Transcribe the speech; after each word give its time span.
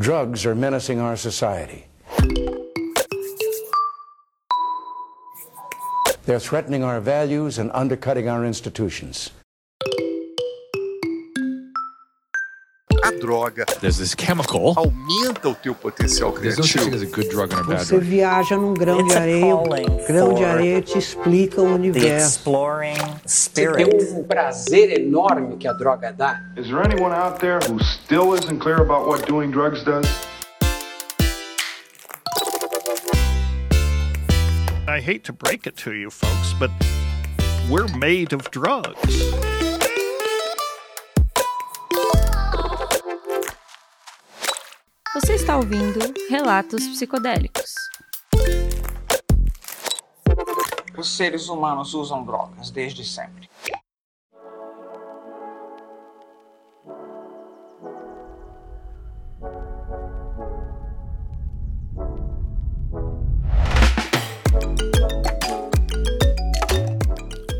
Drugs 0.00 0.46
are 0.46 0.54
menacing 0.54 0.98
our 0.98 1.14
society. 1.14 1.84
They're 6.24 6.40
threatening 6.40 6.82
our 6.82 7.00
values 7.00 7.58
and 7.58 7.70
undercutting 7.74 8.26
our 8.26 8.46
institutions. 8.46 9.30
Droga 13.20 13.64
There's 13.80 13.98
this 13.98 14.14
chemical. 14.14 14.74
aumenta 14.76 15.48
o 15.48 15.54
teu 15.54 15.74
potencial 15.74 16.32
There's 16.32 16.56
no 16.58 16.64
such 16.64 16.82
thing 16.82 16.90
criativo. 16.90 16.94
as 16.96 17.02
a 17.02 17.06
good 17.06 17.28
drug 17.30 17.52
and 17.52 17.60
a 17.60 17.64
bad 17.64 17.84
Você 17.86 17.98
viaja 18.00 18.56
num 18.56 18.74
grão 18.74 19.04
de 19.06 19.14
areia, 19.14 19.54
grão 20.08 20.34
de 20.34 20.44
areia 20.44 20.80
te 20.82 20.98
explica 20.98 21.60
o 21.60 21.66
the 21.66 21.74
universo. 21.74 22.26
exploring 22.38 22.96
Você 23.24 23.70
tem 23.72 23.86
um 24.18 24.24
prazer 24.24 24.98
enorme 25.00 25.56
que 25.56 25.68
a 25.68 25.72
droga 25.72 26.12
dá. 26.12 26.40
Is 26.56 26.66
there 26.68 26.80
anyone 26.82 27.14
out 27.14 27.38
there 27.40 27.58
who 27.68 27.78
still 27.82 28.34
isn't 28.34 28.58
clear 28.60 28.78
about 28.80 29.06
what 29.06 29.24
doing 29.26 29.50
drugs 29.50 29.84
does? 29.84 30.06
I 34.88 34.98
hate 35.00 35.22
to 35.24 35.32
break 35.32 35.66
it 35.66 35.76
to 35.84 35.92
you 35.92 36.10
folks, 36.10 36.52
but 36.58 36.70
we're 37.70 37.86
made 37.96 38.32
of 38.32 38.50
drugs. 38.50 39.32
Você 45.12 45.34
está 45.34 45.56
ouvindo 45.56 45.98
Relatos 46.28 46.86
Psicodélicos. 46.86 47.74
Os 50.96 51.08
seres 51.16 51.48
humanos 51.48 51.94
usam 51.94 52.24
drogas 52.24 52.70
desde 52.70 53.04
sempre. 53.04 53.50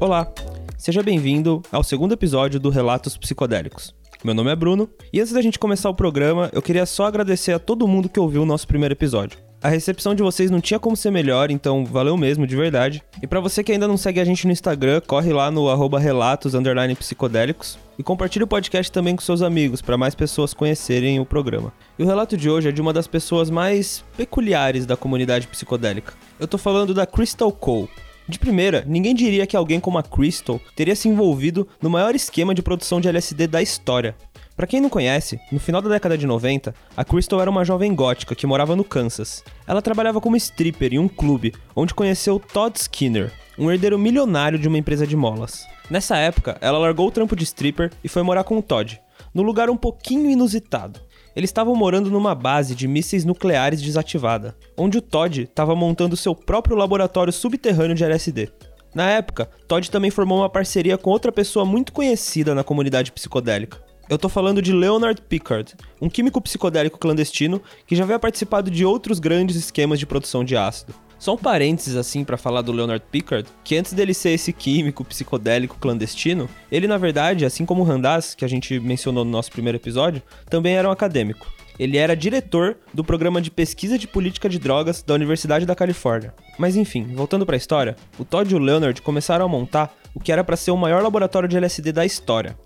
Olá, 0.01 0.33
seja 0.79 1.03
bem-vindo 1.03 1.63
ao 1.73 1.83
segundo 1.83 2.13
episódio 2.13 2.61
do 2.61 2.71
Relatos 2.71 3.17
Psicodélicos. 3.17 3.93
Meu 4.23 4.35
nome 4.35 4.51
é 4.51 4.57
Bruno 4.57 4.87
e 5.11 5.19
antes 5.19 5.33
da 5.33 5.41
gente 5.41 5.59
começar 5.59 5.89
o 5.89 5.95
programa, 5.95 6.51
eu 6.53 6.61
queria 6.61 6.85
só 6.85 7.07
agradecer 7.07 7.53
a 7.53 7.59
todo 7.59 7.89
mundo 7.89 8.07
que 8.07 8.21
ouviu 8.21 8.43
o 8.43 8.47
nosso 8.47 8.69
primeiro 8.69 8.93
episódio. 8.93 9.39
A 9.63 9.69
recepção 9.71 10.15
de 10.15 10.23
vocês 10.23 10.51
não 10.51 10.61
tinha 10.61 10.79
como 10.79 10.95
ser 10.95 11.11
melhor, 11.11 11.51
então 11.51 11.87
valeu 11.87 12.19
mesmo, 12.19 12.47
de 12.47 12.55
verdade. 12.55 13.03
E 13.23 13.27
pra 13.27 13.41
você 13.41 13.65
que 13.65 13.73
ainda 13.73 13.89
não 13.89 13.97
segue 13.97 14.21
a 14.21 14.25
gente 14.25 14.47
no 14.47 14.53
Instagram, 14.53 15.01
corre 15.07 15.33
lá 15.33 15.51
no 15.51 15.71
arroba 15.71 15.99
relatos 15.99 16.55
underline 16.55 16.95
psicodélicos 16.95 17.79
e 17.99 18.03
compartilhe 18.03 18.45
o 18.45 18.47
podcast 18.47 18.93
também 18.93 19.17
com 19.17 19.23
seus 19.23 19.41
amigos 19.41 19.81
para 19.81 19.97
mais 19.97 20.15
pessoas 20.15 20.53
conhecerem 20.53 21.19
o 21.19 21.25
programa. 21.25 21.73
E 21.99 22.03
o 22.03 22.07
relato 22.07 22.37
de 22.37 22.51
hoje 22.51 22.69
é 22.69 22.73
de 22.73 22.81
uma 22.83 22.93
das 22.93 23.07
pessoas 23.07 23.49
mais 23.49 24.05
peculiares 24.19 24.85
da 24.85 24.99
comunidade 24.99 25.47
psicodélica. 25.47 26.13
Eu 26.39 26.47
tô 26.47 26.59
falando 26.59 26.93
da 26.93 27.07
Crystal 27.07 27.51
Cole. 27.51 27.89
De 28.31 28.39
primeira, 28.39 28.85
ninguém 28.87 29.13
diria 29.13 29.45
que 29.45 29.57
alguém 29.57 29.81
como 29.81 29.99
a 29.99 30.05
Crystal 30.05 30.61
teria 30.77 30.95
se 30.95 31.09
envolvido 31.09 31.67
no 31.83 31.91
maior 31.91 32.15
esquema 32.15 32.55
de 32.55 32.63
produção 32.63 33.01
de 33.01 33.09
LSD 33.09 33.49
da 33.49 33.61
história. 33.61 34.15
Pra 34.57 34.69
quem 34.69 34.81
não 34.81 34.89
conhece, 34.89 35.41
no 35.51 35.59
final 35.59 35.83
da 35.83 35.89
década 35.89 36.17
de 36.17 36.29
90, 36.29 36.73
a 36.97 37.05
Crystal 37.05 37.41
era 37.41 37.51
uma 37.51 37.65
jovem 37.65 37.93
gótica 37.93 38.37
que 38.37 38.47
morava 38.47 38.77
no 38.77 38.85
Kansas. 38.85 39.43
Ela 39.67 39.83
trabalhava 39.83 40.21
como 40.21 40.37
stripper 40.37 40.95
em 40.95 41.01
um 41.01 41.09
clube, 41.09 41.53
onde 41.75 41.93
conheceu 41.93 42.39
Todd 42.39 42.79
Skinner, 42.79 43.33
um 43.59 43.69
herdeiro 43.69 43.99
milionário 43.99 44.61
de 44.61 44.69
uma 44.69 44.79
empresa 44.79 45.05
de 45.05 45.17
molas. 45.17 45.67
Nessa 45.91 46.17
época, 46.17 46.57
ela 46.61 46.79
largou 46.79 47.09
o 47.09 47.11
trampo 47.11 47.35
de 47.35 47.43
stripper 47.43 47.91
e 48.05 48.09
foi 48.09 48.23
morar 48.23 48.45
com 48.45 48.59
o 48.59 48.63
Todd, 48.63 49.01
num 49.35 49.43
lugar 49.43 49.69
um 49.69 49.77
pouquinho 49.77 50.31
inusitado. 50.31 51.01
Eles 51.35 51.51
estavam 51.51 51.75
morando 51.77 52.11
numa 52.11 52.35
base 52.35 52.75
de 52.75 52.89
mísseis 52.89 53.25
nucleares 53.25 53.81
desativada, 53.81 54.57
onde 54.77 54.99
o 54.99 55.03
Todd 55.03 55.43
estava 55.43 55.77
montando 55.77 56.17
seu 56.17 56.35
próprio 56.35 56.77
laboratório 56.77 57.33
subterrâneo 57.33 57.95
de 57.95 58.05
LSD. 58.05 58.51
Na 58.95 59.09
época, 59.09 59.49
Todd 59.69 59.89
também 59.91 60.11
formou 60.11 60.39
uma 60.39 60.51
parceria 60.51 60.99
com 60.99 61.11
outra 61.11 61.31
pessoa 61.31 61.65
muito 61.65 61.93
conhecida 61.93 62.55
na 62.55 62.65
comunidade 62.65 63.13
psicodélica. 63.13 63.81
Eu 64.09 64.19
tô 64.19 64.29
falando 64.29 64.61
de 64.61 64.73
Leonard 64.73 65.23
Pickard, 65.23 65.77
um 66.03 66.11
químico 66.11 66.41
psicodélico 66.41 66.99
clandestino 66.99 67.63
que 67.87 67.95
já 67.95 68.03
havia 68.03 68.19
participado 68.19 68.69
de 68.69 68.85
outros 68.85 69.21
grandes 69.21 69.55
esquemas 69.55 70.01
de 70.01 70.07
produção 70.07 70.45
de 70.45 70.57
ácido. 70.57 70.93
Só 71.21 71.35
um 71.35 71.37
parênteses 71.37 71.97
assim 71.97 72.25
para 72.25 72.39
falar 72.39 72.63
do 72.63 72.73
Leonard 72.73 73.05
Pickard, 73.13 73.47
que 73.63 73.77
antes 73.77 73.93
dele 73.93 74.15
ser 74.15 74.31
esse 74.31 74.55
químico 74.55 75.05
psicodélico 75.05 75.77
clandestino, 75.79 76.49
ele 76.73 76.89
na 76.89 76.97
verdade, 76.97 77.45
assim 77.45 77.67
como 77.67 77.83
o 77.83 77.85
Randaz, 77.85 78.35
que 78.35 78.43
a 78.43 78.49
gente 78.49 78.81
mencionou 78.81 79.23
no 79.23 79.31
nosso 79.31 79.53
primeiro 79.53 79.77
episódio, 79.77 80.23
também 80.49 80.77
era 80.77 80.89
um 80.89 80.91
acadêmico. 80.91 81.47
Ele 81.79 81.99
era 81.99 82.17
diretor 82.17 82.79
do 82.95 83.05
programa 83.05 83.39
de 83.39 83.51
pesquisa 83.51 83.99
de 83.99 84.09
política 84.09 84.49
de 84.49 84.59
drogas 84.59 85.03
da 85.03 85.13
Universidade 85.13 85.67
da 85.67 85.75
Califórnia. 85.75 86.33
Mas 86.59 86.75
enfim, 86.75 87.05
voltando 87.15 87.45
para 87.45 87.55
a 87.55 87.59
história, 87.59 87.97
o 88.19 88.25
Todd 88.25 88.51
e 88.51 88.57
o 88.57 88.59
Leonard 88.59 89.03
começaram 89.03 89.45
a 89.45 89.49
montar 89.49 89.95
o 90.15 90.21
que 90.21 90.33
era 90.33 90.43
para 90.43 90.57
ser 90.57 90.71
o 90.71 90.77
maior 90.77 91.03
laboratório 91.03 91.49
de 91.49 91.57
LSD 91.59 91.93
da 91.93 92.07
história. 92.07 92.57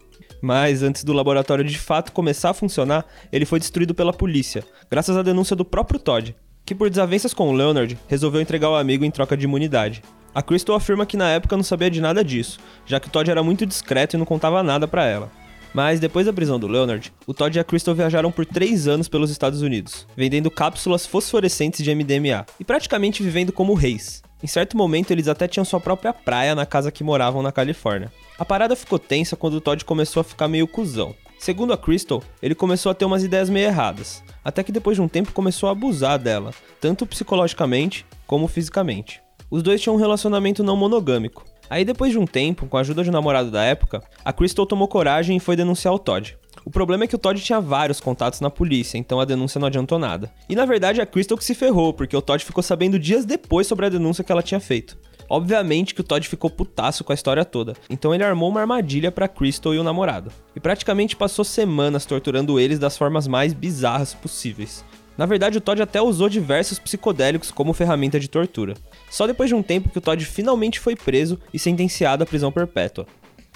Mas 0.40 0.80
antes 0.80 1.02
do 1.02 1.12
laboratório 1.12 1.64
de 1.64 1.78
fato 1.78 2.12
começar 2.12 2.50
a 2.50 2.54
funcionar, 2.54 3.04
ele 3.32 3.46
foi 3.46 3.58
destruído 3.58 3.96
pela 3.96 4.12
polícia, 4.12 4.62
graças 4.88 5.16
à 5.16 5.22
denúncia 5.22 5.56
do 5.56 5.64
próprio 5.64 5.98
Todd, 5.98 6.36
que 6.64 6.74
por 6.74 6.88
desavenças 6.88 7.34
com 7.34 7.50
o 7.50 7.52
Leonard, 7.52 7.98
resolveu 8.08 8.40
entregar 8.40 8.70
o 8.70 8.76
amigo 8.76 9.04
em 9.04 9.10
troca 9.10 9.36
de 9.36 9.44
imunidade. 9.44 10.02
A 10.34 10.42
Crystal 10.42 10.74
afirma 10.74 11.06
que 11.06 11.16
na 11.16 11.30
época 11.30 11.56
não 11.56 11.62
sabia 11.62 11.90
de 11.90 12.00
nada 12.00 12.24
disso, 12.24 12.58
já 12.86 12.98
que 12.98 13.08
o 13.08 13.10
Todd 13.10 13.30
era 13.30 13.42
muito 13.42 13.64
discreto 13.64 14.16
e 14.16 14.18
não 14.18 14.26
contava 14.26 14.62
nada 14.62 14.88
pra 14.88 15.04
ela. 15.04 15.30
Mas 15.72 15.98
depois 15.98 16.26
da 16.26 16.32
prisão 16.32 16.58
do 16.58 16.68
Leonard, 16.68 17.12
o 17.26 17.34
Todd 17.34 17.56
e 17.56 17.60
a 17.60 17.64
Crystal 17.64 17.94
viajaram 17.94 18.30
por 18.30 18.46
três 18.46 18.86
anos 18.86 19.08
pelos 19.08 19.30
Estados 19.30 19.60
Unidos, 19.60 20.06
vendendo 20.16 20.50
cápsulas 20.50 21.04
fosforescentes 21.04 21.84
de 21.84 21.94
MDMA 21.94 22.46
e 22.58 22.64
praticamente 22.64 23.22
vivendo 23.22 23.52
como 23.52 23.74
reis. 23.74 24.22
Em 24.42 24.46
certo 24.46 24.76
momento, 24.76 25.10
eles 25.10 25.26
até 25.26 25.48
tinham 25.48 25.64
sua 25.64 25.80
própria 25.80 26.12
praia 26.12 26.54
na 26.54 26.66
casa 26.66 26.92
que 26.92 27.02
moravam 27.02 27.42
na 27.42 27.50
Califórnia. 27.50 28.12
A 28.38 28.44
parada 28.44 28.76
ficou 28.76 28.98
tensa 28.98 29.36
quando 29.36 29.54
o 29.54 29.60
Todd 29.60 29.84
começou 29.84 30.20
a 30.20 30.24
ficar 30.24 30.48
meio 30.48 30.68
cuzão. 30.68 31.14
Segundo 31.44 31.74
a 31.74 31.76
Crystal, 31.76 32.22
ele 32.40 32.54
começou 32.54 32.88
a 32.88 32.94
ter 32.94 33.04
umas 33.04 33.22
ideias 33.22 33.50
meio 33.50 33.66
erradas, 33.66 34.24
até 34.42 34.62
que 34.62 34.72
depois 34.72 34.96
de 34.96 35.02
um 35.02 35.08
tempo 35.08 35.30
começou 35.30 35.68
a 35.68 35.72
abusar 35.72 36.18
dela, 36.18 36.54
tanto 36.80 37.04
psicologicamente 37.04 38.06
como 38.26 38.48
fisicamente. 38.48 39.20
Os 39.50 39.62
dois 39.62 39.78
tinham 39.78 39.94
um 39.94 39.98
relacionamento 39.98 40.64
não 40.64 40.74
monogâmico. 40.74 41.44
Aí 41.68 41.84
depois 41.84 42.12
de 42.12 42.18
um 42.18 42.24
tempo, 42.24 42.66
com 42.66 42.78
a 42.78 42.80
ajuda 42.80 43.04
de 43.04 43.10
um 43.10 43.12
namorado 43.12 43.50
da 43.50 43.62
época, 43.62 44.02
a 44.24 44.32
Crystal 44.32 44.64
tomou 44.64 44.88
coragem 44.88 45.36
e 45.36 45.40
foi 45.40 45.54
denunciar 45.54 45.92
o 45.92 45.98
Todd. 45.98 46.34
O 46.64 46.70
problema 46.70 47.04
é 47.04 47.06
que 47.06 47.14
o 47.14 47.18
Todd 47.18 47.38
tinha 47.38 47.60
vários 47.60 48.00
contatos 48.00 48.40
na 48.40 48.48
polícia, 48.48 48.96
então 48.96 49.20
a 49.20 49.26
denúncia 49.26 49.58
não 49.58 49.68
adiantou 49.68 49.98
nada. 49.98 50.32
E 50.48 50.56
na 50.56 50.64
verdade 50.64 51.02
a 51.02 51.06
Crystal 51.06 51.36
que 51.36 51.44
se 51.44 51.54
ferrou, 51.54 51.92
porque 51.92 52.16
o 52.16 52.22
Todd 52.22 52.42
ficou 52.42 52.62
sabendo 52.62 52.98
dias 52.98 53.26
depois 53.26 53.66
sobre 53.66 53.84
a 53.84 53.90
denúncia 53.90 54.24
que 54.24 54.32
ela 54.32 54.42
tinha 54.42 54.60
feito. 54.60 54.96
Obviamente 55.28 55.94
que 55.94 56.00
o 56.00 56.04
Todd 56.04 56.28
ficou 56.28 56.50
putaço 56.50 57.04
com 57.04 57.12
a 57.12 57.14
história 57.14 57.44
toda, 57.44 57.74
então 57.88 58.14
ele 58.14 58.24
armou 58.24 58.48
uma 58.48 58.60
armadilha 58.60 59.10
pra 59.10 59.28
Crystal 59.28 59.74
e 59.74 59.78
o 59.78 59.84
namorado. 59.84 60.30
E 60.54 60.60
praticamente 60.60 61.16
passou 61.16 61.44
semanas 61.44 62.06
torturando 62.06 62.60
eles 62.60 62.78
das 62.78 62.96
formas 62.96 63.26
mais 63.26 63.52
bizarras 63.52 64.14
possíveis. 64.14 64.84
Na 65.16 65.26
verdade, 65.26 65.58
o 65.58 65.60
Todd 65.60 65.80
até 65.80 66.02
usou 66.02 66.28
diversos 66.28 66.78
psicodélicos 66.78 67.50
como 67.50 67.72
ferramenta 67.72 68.18
de 68.18 68.28
tortura. 68.28 68.74
Só 69.08 69.26
depois 69.26 69.48
de 69.48 69.54
um 69.54 69.62
tempo 69.62 69.88
que 69.88 69.98
o 69.98 70.00
Todd 70.00 70.24
finalmente 70.24 70.80
foi 70.80 70.96
preso 70.96 71.38
e 71.52 71.58
sentenciado 71.58 72.24
à 72.24 72.26
prisão 72.26 72.50
perpétua. 72.50 73.06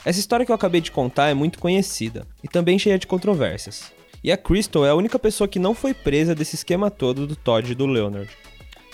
Essa 0.04 0.20
história 0.20 0.46
que 0.46 0.52
eu 0.52 0.56
acabei 0.56 0.80
de 0.80 0.92
contar 0.92 1.28
é 1.28 1.34
muito 1.34 1.58
conhecida 1.58 2.24
e 2.42 2.48
também 2.48 2.78
cheia 2.78 2.98
de 2.98 3.06
controvérsias. 3.06 3.92
E 4.22 4.30
a 4.30 4.36
Crystal 4.36 4.86
é 4.86 4.90
a 4.90 4.94
única 4.94 5.18
pessoa 5.18 5.48
que 5.48 5.58
não 5.58 5.74
foi 5.74 5.92
presa 5.92 6.34
desse 6.34 6.54
esquema 6.54 6.90
todo 6.90 7.26
do 7.26 7.34
Todd 7.34 7.70
e 7.70 7.74
do 7.74 7.86
Leonard. 7.86 8.30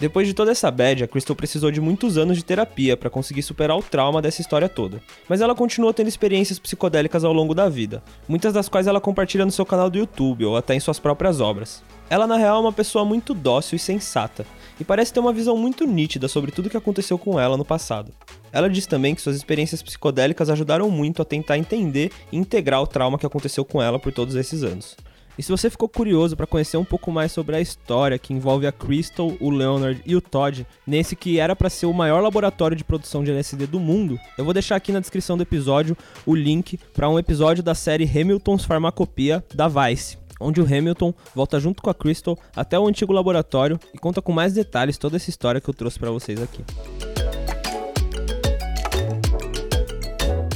Depois 0.00 0.26
de 0.26 0.34
toda 0.34 0.50
essa 0.50 0.70
bad, 0.70 1.04
a 1.04 1.08
Crystal 1.08 1.36
precisou 1.36 1.70
de 1.70 1.80
muitos 1.80 2.18
anos 2.18 2.36
de 2.36 2.44
terapia 2.44 2.96
para 2.96 3.08
conseguir 3.08 3.42
superar 3.42 3.76
o 3.76 3.82
trauma 3.82 4.20
dessa 4.20 4.40
história 4.40 4.68
toda. 4.68 5.00
Mas 5.28 5.40
ela 5.40 5.54
continuou 5.54 5.94
tendo 5.94 6.08
experiências 6.08 6.58
psicodélicas 6.58 7.24
ao 7.24 7.32
longo 7.32 7.54
da 7.54 7.68
vida, 7.68 8.02
muitas 8.26 8.52
das 8.52 8.68
quais 8.68 8.88
ela 8.88 9.00
compartilha 9.00 9.44
no 9.44 9.52
seu 9.52 9.64
canal 9.64 9.88
do 9.88 9.98
YouTube 9.98 10.44
ou 10.44 10.56
até 10.56 10.74
em 10.74 10.80
suas 10.80 10.98
próprias 10.98 11.40
obras. 11.40 11.82
Ela, 12.10 12.26
na 12.26 12.36
real, 12.36 12.56
é 12.56 12.60
uma 12.60 12.72
pessoa 12.72 13.04
muito 13.04 13.32
dócil 13.32 13.76
e 13.76 13.78
sensata, 13.78 14.44
e 14.78 14.84
parece 14.84 15.12
ter 15.12 15.20
uma 15.20 15.32
visão 15.32 15.56
muito 15.56 15.86
nítida 15.86 16.26
sobre 16.26 16.50
tudo 16.50 16.68
que 16.68 16.76
aconteceu 16.76 17.16
com 17.16 17.38
ela 17.38 17.56
no 17.56 17.64
passado. 17.64 18.12
Ela 18.52 18.68
diz 18.68 18.86
também 18.86 19.14
que 19.14 19.22
suas 19.22 19.36
experiências 19.36 19.82
psicodélicas 19.82 20.50
ajudaram 20.50 20.90
muito 20.90 21.22
a 21.22 21.24
tentar 21.24 21.56
entender 21.56 22.10
e 22.30 22.36
integrar 22.36 22.82
o 22.82 22.86
trauma 22.86 23.18
que 23.18 23.26
aconteceu 23.26 23.64
com 23.64 23.80
ela 23.80 23.98
por 23.98 24.12
todos 24.12 24.34
esses 24.34 24.62
anos. 24.62 24.96
E 25.36 25.42
se 25.42 25.50
você 25.50 25.68
ficou 25.68 25.88
curioso 25.88 26.36
para 26.36 26.46
conhecer 26.46 26.76
um 26.76 26.84
pouco 26.84 27.10
mais 27.10 27.32
sobre 27.32 27.56
a 27.56 27.60
história 27.60 28.18
que 28.18 28.32
envolve 28.32 28.66
a 28.66 28.72
Crystal, 28.72 29.32
o 29.40 29.50
Leonard 29.50 30.00
e 30.06 30.14
o 30.14 30.20
Todd, 30.20 30.66
nesse 30.86 31.16
que 31.16 31.40
era 31.40 31.56
para 31.56 31.68
ser 31.68 31.86
o 31.86 31.92
maior 31.92 32.20
laboratório 32.22 32.76
de 32.76 32.84
produção 32.84 33.24
de 33.24 33.30
LSD 33.30 33.66
do 33.66 33.80
mundo, 33.80 34.18
eu 34.38 34.44
vou 34.44 34.54
deixar 34.54 34.76
aqui 34.76 34.92
na 34.92 35.00
descrição 35.00 35.36
do 35.36 35.42
episódio 35.42 35.96
o 36.24 36.34
link 36.34 36.78
para 36.92 37.08
um 37.08 37.18
episódio 37.18 37.62
da 37.62 37.74
série 37.74 38.04
Hamilton's 38.04 38.64
Farmacopia 38.64 39.44
da 39.52 39.66
Vice, 39.66 40.18
onde 40.40 40.60
o 40.60 40.64
Hamilton 40.64 41.12
volta 41.34 41.58
junto 41.58 41.82
com 41.82 41.90
a 41.90 41.94
Crystal 41.94 42.38
até 42.54 42.78
o 42.78 42.86
antigo 42.86 43.12
laboratório 43.12 43.78
e 43.92 43.98
conta 43.98 44.22
com 44.22 44.32
mais 44.32 44.52
detalhes 44.52 44.98
toda 44.98 45.16
essa 45.16 45.30
história 45.30 45.60
que 45.60 45.68
eu 45.68 45.74
trouxe 45.74 45.98
para 45.98 46.10
vocês 46.10 46.40
aqui. 46.40 46.64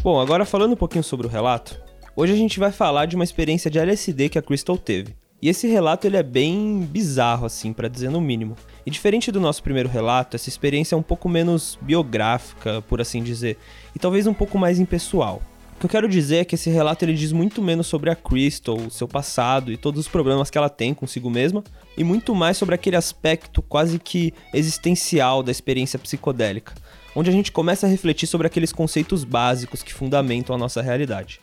Bom, 0.03 0.21
agora 0.21 0.45
falando 0.45 0.73
um 0.73 0.77
pouquinho 0.77 1.03
sobre 1.03 1.27
o 1.27 1.31
relato, 1.31 1.79
hoje 2.21 2.33
a 2.33 2.37
gente 2.37 2.59
vai 2.59 2.73
falar 2.73 3.07
de 3.07 3.15
uma 3.15 3.23
experiência 3.23 3.71
de 3.71 3.79
LSD 3.79 4.29
que 4.29 4.39
a 4.41 4.43
Crystal 4.43 4.77
teve. 4.77 5.15
E 5.41 5.49
esse 5.49 5.69
relato 5.69 6.05
ele 6.05 6.17
é 6.17 6.23
bem 6.23 6.81
bizarro 6.81 7.47
assim, 7.47 7.73
para 7.73 7.87
dizer 7.87 8.11
no 8.11 8.21
mínimo. 8.21 8.57
E 8.85 8.91
diferente 8.91 9.31
do 9.31 9.39
nosso 9.39 9.63
primeiro 9.63 9.89
relato, 9.89 10.35
essa 10.35 10.49
experiência 10.49 10.97
é 10.97 10.99
um 10.99 11.03
pouco 11.03 11.29
menos 11.29 11.79
biográfica, 11.81 12.83
por 12.89 13.01
assim 13.01 13.23
dizer, 13.23 13.57
e 13.95 14.01
talvez 14.01 14.27
um 14.27 14.35
pouco 14.35 14.59
mais 14.59 14.81
impessoal. 14.81 15.41
O 15.77 15.79
que 15.79 15.87
eu 15.87 15.91
quero 15.91 16.09
dizer 16.09 16.39
é 16.39 16.45
que 16.45 16.57
esse 16.57 16.69
relato 16.71 17.05
ele 17.05 17.15
diz 17.15 17.31
muito 17.31 17.63
menos 17.63 17.87
sobre 17.87 18.11
a 18.11 18.17
Crystal, 18.17 18.91
seu 18.91 19.07
passado 19.07 19.71
e 19.71 19.77
todos 19.77 20.01
os 20.01 20.09
problemas 20.09 20.51
que 20.51 20.59
ela 20.59 20.69
tem 20.69 20.93
consigo 20.93 21.31
mesma, 21.31 21.63
e 21.97 22.03
muito 22.03 22.35
mais 22.35 22.57
sobre 22.57 22.75
aquele 22.75 22.97
aspecto 22.97 23.63
quase 23.63 23.97
que 23.97 24.35
existencial 24.53 25.41
da 25.41 25.53
experiência 25.53 26.01
psicodélica, 26.01 26.75
onde 27.15 27.31
a 27.31 27.33
gente 27.33 27.53
começa 27.53 27.87
a 27.87 27.89
refletir 27.89 28.27
sobre 28.27 28.49
aqueles 28.49 28.73
conceitos 28.73 29.23
básicos 29.23 29.85
que 29.85 29.95
fundamentam 29.95 30.57
a 30.57 30.59
nossa 30.59 30.83
realidade. 30.83 31.41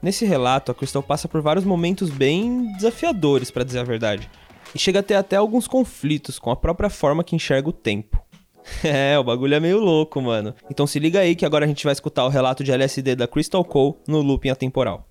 Nesse 0.00 0.24
relato, 0.24 0.70
a 0.70 0.74
Crystal 0.74 1.02
passa 1.02 1.28
por 1.28 1.40
vários 1.40 1.64
momentos 1.64 2.08
bem 2.10 2.72
desafiadores, 2.74 3.50
para 3.50 3.64
dizer 3.64 3.80
a 3.80 3.84
verdade, 3.84 4.30
e 4.74 4.78
chega 4.78 5.00
a 5.00 5.02
ter 5.02 5.14
até 5.14 5.36
alguns 5.36 5.66
conflitos 5.66 6.38
com 6.38 6.50
a 6.50 6.56
própria 6.56 6.88
forma 6.88 7.24
que 7.24 7.34
enxerga 7.34 7.68
o 7.68 7.72
tempo. 7.72 8.22
É, 8.84 9.18
o 9.18 9.24
bagulho 9.24 9.54
é 9.54 9.60
meio 9.60 9.80
louco, 9.80 10.20
mano. 10.20 10.54
Então 10.70 10.86
se 10.86 10.98
liga 10.98 11.20
aí 11.20 11.34
que 11.34 11.46
agora 11.46 11.64
a 11.64 11.68
gente 11.68 11.84
vai 11.84 11.92
escutar 11.92 12.26
o 12.26 12.28
relato 12.28 12.62
de 12.62 12.70
LSD 12.70 13.16
da 13.16 13.26
Crystal 13.26 13.64
Cole 13.64 13.94
no 14.06 14.20
looping 14.20 14.50
atemporal. 14.50 15.08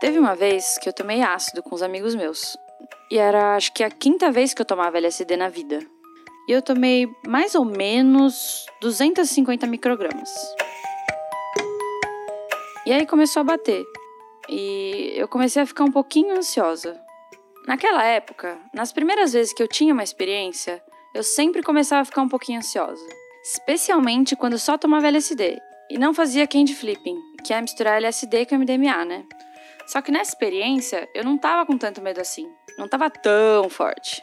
Teve 0.00 0.16
uma 0.16 0.36
vez 0.36 0.78
que 0.78 0.88
eu 0.88 0.92
tomei 0.92 1.22
ácido 1.22 1.60
com 1.60 1.74
os 1.74 1.82
amigos 1.82 2.14
meus. 2.14 2.56
E 3.10 3.18
era, 3.18 3.56
acho 3.56 3.72
que, 3.72 3.82
a 3.82 3.90
quinta 3.90 4.30
vez 4.30 4.54
que 4.54 4.62
eu 4.62 4.66
tomava 4.66 4.96
LSD 4.96 5.36
na 5.36 5.48
vida. 5.48 5.80
E 6.48 6.52
eu 6.52 6.62
tomei 6.62 7.08
mais 7.26 7.56
ou 7.56 7.64
menos 7.64 8.64
250 8.80 9.66
microgramas. 9.66 10.30
E 12.86 12.92
aí 12.92 13.04
começou 13.06 13.40
a 13.40 13.44
bater. 13.44 13.84
E 14.48 15.14
eu 15.16 15.26
comecei 15.26 15.62
a 15.62 15.66
ficar 15.66 15.84
um 15.84 15.90
pouquinho 15.90 16.36
ansiosa. 16.36 16.98
Naquela 17.66 18.04
época, 18.04 18.56
nas 18.72 18.92
primeiras 18.92 19.32
vezes 19.32 19.52
que 19.52 19.62
eu 19.62 19.68
tinha 19.68 19.92
uma 19.92 20.04
experiência, 20.04 20.82
eu 21.12 21.24
sempre 21.24 21.60
começava 21.60 22.02
a 22.02 22.04
ficar 22.04 22.22
um 22.22 22.28
pouquinho 22.28 22.60
ansiosa. 22.60 23.04
Especialmente 23.42 24.36
quando 24.36 24.52
eu 24.52 24.58
só 24.58 24.78
tomava 24.78 25.08
LSD 25.08 25.58
e 25.90 25.98
não 25.98 26.14
fazia 26.14 26.46
candy 26.46 26.74
flipping, 26.74 27.16
que 27.44 27.52
é 27.52 27.60
misturar 27.60 27.96
LSD 27.96 28.46
com 28.46 28.56
MDMA, 28.56 29.04
né? 29.04 29.24
Só 29.88 30.02
que 30.02 30.12
nessa 30.12 30.32
experiência, 30.32 31.08
eu 31.14 31.24
não 31.24 31.38
tava 31.38 31.64
com 31.64 31.78
tanto 31.78 32.02
medo 32.02 32.20
assim. 32.20 32.46
Não 32.78 32.86
tava 32.86 33.08
tão 33.08 33.70
forte. 33.70 34.22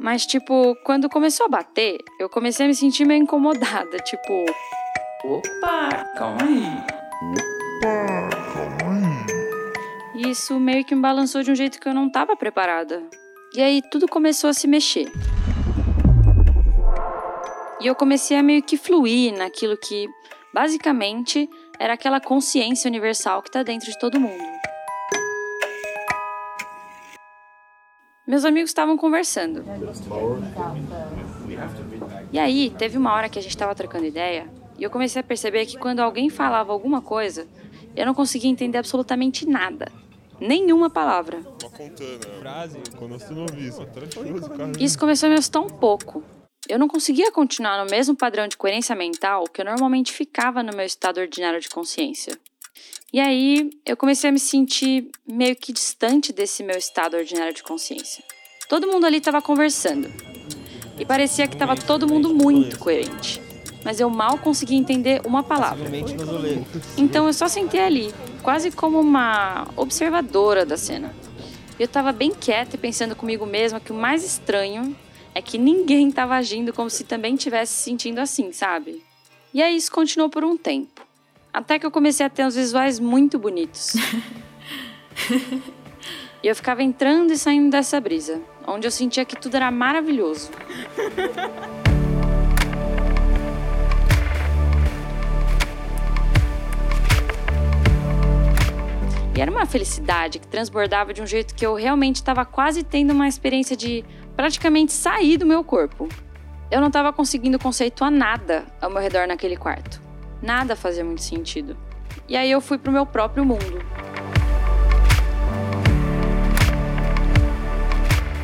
Mas, 0.00 0.24
tipo, 0.24 0.74
quando 0.84 1.06
começou 1.10 1.44
a 1.44 1.48
bater, 1.50 1.98
eu 2.18 2.30
comecei 2.30 2.64
a 2.64 2.68
me 2.68 2.74
sentir 2.74 3.04
meio 3.04 3.22
incomodada. 3.22 3.98
Tipo, 3.98 4.46
Opa, 5.22 6.04
calma 6.16 6.38
aí. 6.42 6.96
E 10.14 10.30
isso 10.30 10.58
meio 10.58 10.82
que 10.82 10.94
me 10.94 11.02
balançou 11.02 11.42
de 11.42 11.50
um 11.50 11.54
jeito 11.54 11.78
que 11.78 11.86
eu 11.86 11.94
não 11.94 12.10
tava 12.10 12.34
preparada. 12.34 13.02
E 13.54 13.60
aí 13.60 13.82
tudo 13.90 14.08
começou 14.08 14.48
a 14.48 14.54
se 14.54 14.66
mexer. 14.66 15.12
E 17.82 17.86
eu 17.86 17.94
comecei 17.94 18.34
a 18.38 18.42
meio 18.42 18.62
que 18.62 18.78
fluir 18.78 19.36
naquilo 19.36 19.76
que, 19.76 20.08
basicamente, 20.54 21.50
era 21.78 21.92
aquela 21.92 22.18
consciência 22.18 22.88
universal 22.88 23.42
que 23.42 23.50
tá 23.50 23.62
dentro 23.62 23.90
de 23.90 23.98
todo 23.98 24.18
mundo. 24.18 24.55
Meus 28.26 28.44
amigos 28.44 28.70
estavam 28.70 28.96
conversando. 28.96 29.64
E 32.32 32.38
aí, 32.38 32.70
teve 32.70 32.98
uma 32.98 33.12
hora 33.12 33.28
que 33.28 33.38
a 33.38 33.42
gente 33.42 33.52
estava 33.52 33.74
trocando 33.74 34.04
ideia 34.04 34.48
e 34.78 34.82
eu 34.82 34.90
comecei 34.90 35.20
a 35.20 35.24
perceber 35.24 35.64
que 35.64 35.78
quando 35.78 36.00
alguém 36.00 36.28
falava 36.28 36.72
alguma 36.72 37.00
coisa, 37.00 37.46
eu 37.94 38.04
não 38.04 38.14
conseguia 38.14 38.50
entender 38.50 38.78
absolutamente 38.78 39.46
nada. 39.46 39.90
Nenhuma 40.40 40.90
palavra. 40.90 41.38
Isso 44.78 44.98
começou 44.98 45.28
a 45.28 45.30
me 45.30 45.38
assustar 45.38 45.62
um 45.62 45.70
pouco. 45.70 46.22
Eu 46.68 46.78
não 46.78 46.88
conseguia 46.88 47.30
continuar 47.30 47.82
no 47.82 47.90
mesmo 47.90 48.16
padrão 48.16 48.48
de 48.48 48.56
coerência 48.56 48.94
mental 48.94 49.44
que 49.44 49.60
eu 49.60 49.64
normalmente 49.64 50.12
ficava 50.12 50.62
no 50.62 50.76
meu 50.76 50.84
estado 50.84 51.20
ordinário 51.20 51.60
de 51.60 51.70
consciência. 51.70 52.36
E 53.16 53.20
aí 53.20 53.70
eu 53.86 53.96
comecei 53.96 54.28
a 54.28 54.32
me 54.32 54.38
sentir 54.38 55.10
meio 55.26 55.56
que 55.56 55.72
distante 55.72 56.34
desse 56.34 56.62
meu 56.62 56.76
estado 56.76 57.16
ordinário 57.16 57.54
de 57.54 57.62
consciência. 57.62 58.22
Todo 58.68 58.86
mundo 58.86 59.06
ali 59.06 59.16
estava 59.16 59.40
conversando. 59.40 60.12
E 60.98 61.04
parecia 61.06 61.48
que 61.48 61.54
estava 61.54 61.74
todo 61.74 62.06
mundo 62.06 62.34
muito 62.34 62.78
coerente. 62.78 63.40
Mas 63.82 64.00
eu 64.00 64.10
mal 64.10 64.36
conseguia 64.36 64.76
entender 64.76 65.22
uma 65.24 65.42
palavra. 65.42 65.88
Então 66.98 67.26
eu 67.26 67.32
só 67.32 67.48
sentei 67.48 67.80
ali, 67.80 68.14
quase 68.42 68.70
como 68.70 69.00
uma 69.00 69.66
observadora 69.76 70.66
da 70.66 70.76
cena. 70.76 71.16
Eu 71.78 71.86
estava 71.86 72.12
bem 72.12 72.34
quieta 72.34 72.76
e 72.76 72.78
pensando 72.78 73.16
comigo 73.16 73.46
mesma 73.46 73.80
que 73.80 73.92
o 73.92 73.96
mais 73.96 74.22
estranho 74.22 74.94
é 75.34 75.40
que 75.40 75.56
ninguém 75.56 76.10
estava 76.10 76.34
agindo 76.34 76.70
como 76.70 76.90
se 76.90 77.02
também 77.02 77.34
tivesse 77.34 77.72
se 77.72 77.84
sentindo 77.84 78.18
assim, 78.18 78.52
sabe? 78.52 79.02
E 79.54 79.62
aí 79.62 79.74
isso 79.74 79.90
continuou 79.90 80.28
por 80.28 80.44
um 80.44 80.54
tempo. 80.54 81.05
Até 81.56 81.78
que 81.78 81.86
eu 81.86 81.90
comecei 81.90 82.26
a 82.26 82.28
ter 82.28 82.44
uns 82.44 82.54
visuais 82.54 83.00
muito 83.00 83.38
bonitos. 83.38 83.94
e 86.42 86.46
eu 86.46 86.54
ficava 86.54 86.82
entrando 86.82 87.32
e 87.32 87.38
saindo 87.38 87.70
dessa 87.70 87.98
brisa, 87.98 88.42
onde 88.66 88.86
eu 88.86 88.90
sentia 88.90 89.24
que 89.24 89.34
tudo 89.34 89.54
era 89.54 89.70
maravilhoso. 89.70 90.50
E 99.34 99.40
era 99.40 99.50
uma 99.50 99.64
felicidade 99.64 100.38
que 100.38 100.46
transbordava 100.46 101.14
de 101.14 101.22
um 101.22 101.26
jeito 101.26 101.54
que 101.54 101.64
eu 101.64 101.74
realmente 101.74 102.16
estava 102.16 102.44
quase 102.44 102.82
tendo 102.82 103.14
uma 103.14 103.26
experiência 103.26 103.74
de 103.74 104.04
praticamente 104.36 104.92
sair 104.92 105.38
do 105.38 105.46
meu 105.46 105.64
corpo. 105.64 106.06
Eu 106.70 106.82
não 106.82 106.88
estava 106.88 107.14
conseguindo 107.14 107.58
conceituar 107.58 108.10
nada 108.10 108.66
ao 108.78 108.90
meu 108.90 109.00
redor 109.00 109.26
naquele 109.26 109.56
quarto. 109.56 110.04
Nada 110.42 110.76
fazia 110.76 111.04
muito 111.04 111.22
sentido. 111.22 111.76
E 112.28 112.36
aí 112.36 112.50
eu 112.50 112.60
fui 112.60 112.78
pro 112.78 112.92
meu 112.92 113.06
próprio 113.06 113.44
mundo. 113.44 113.84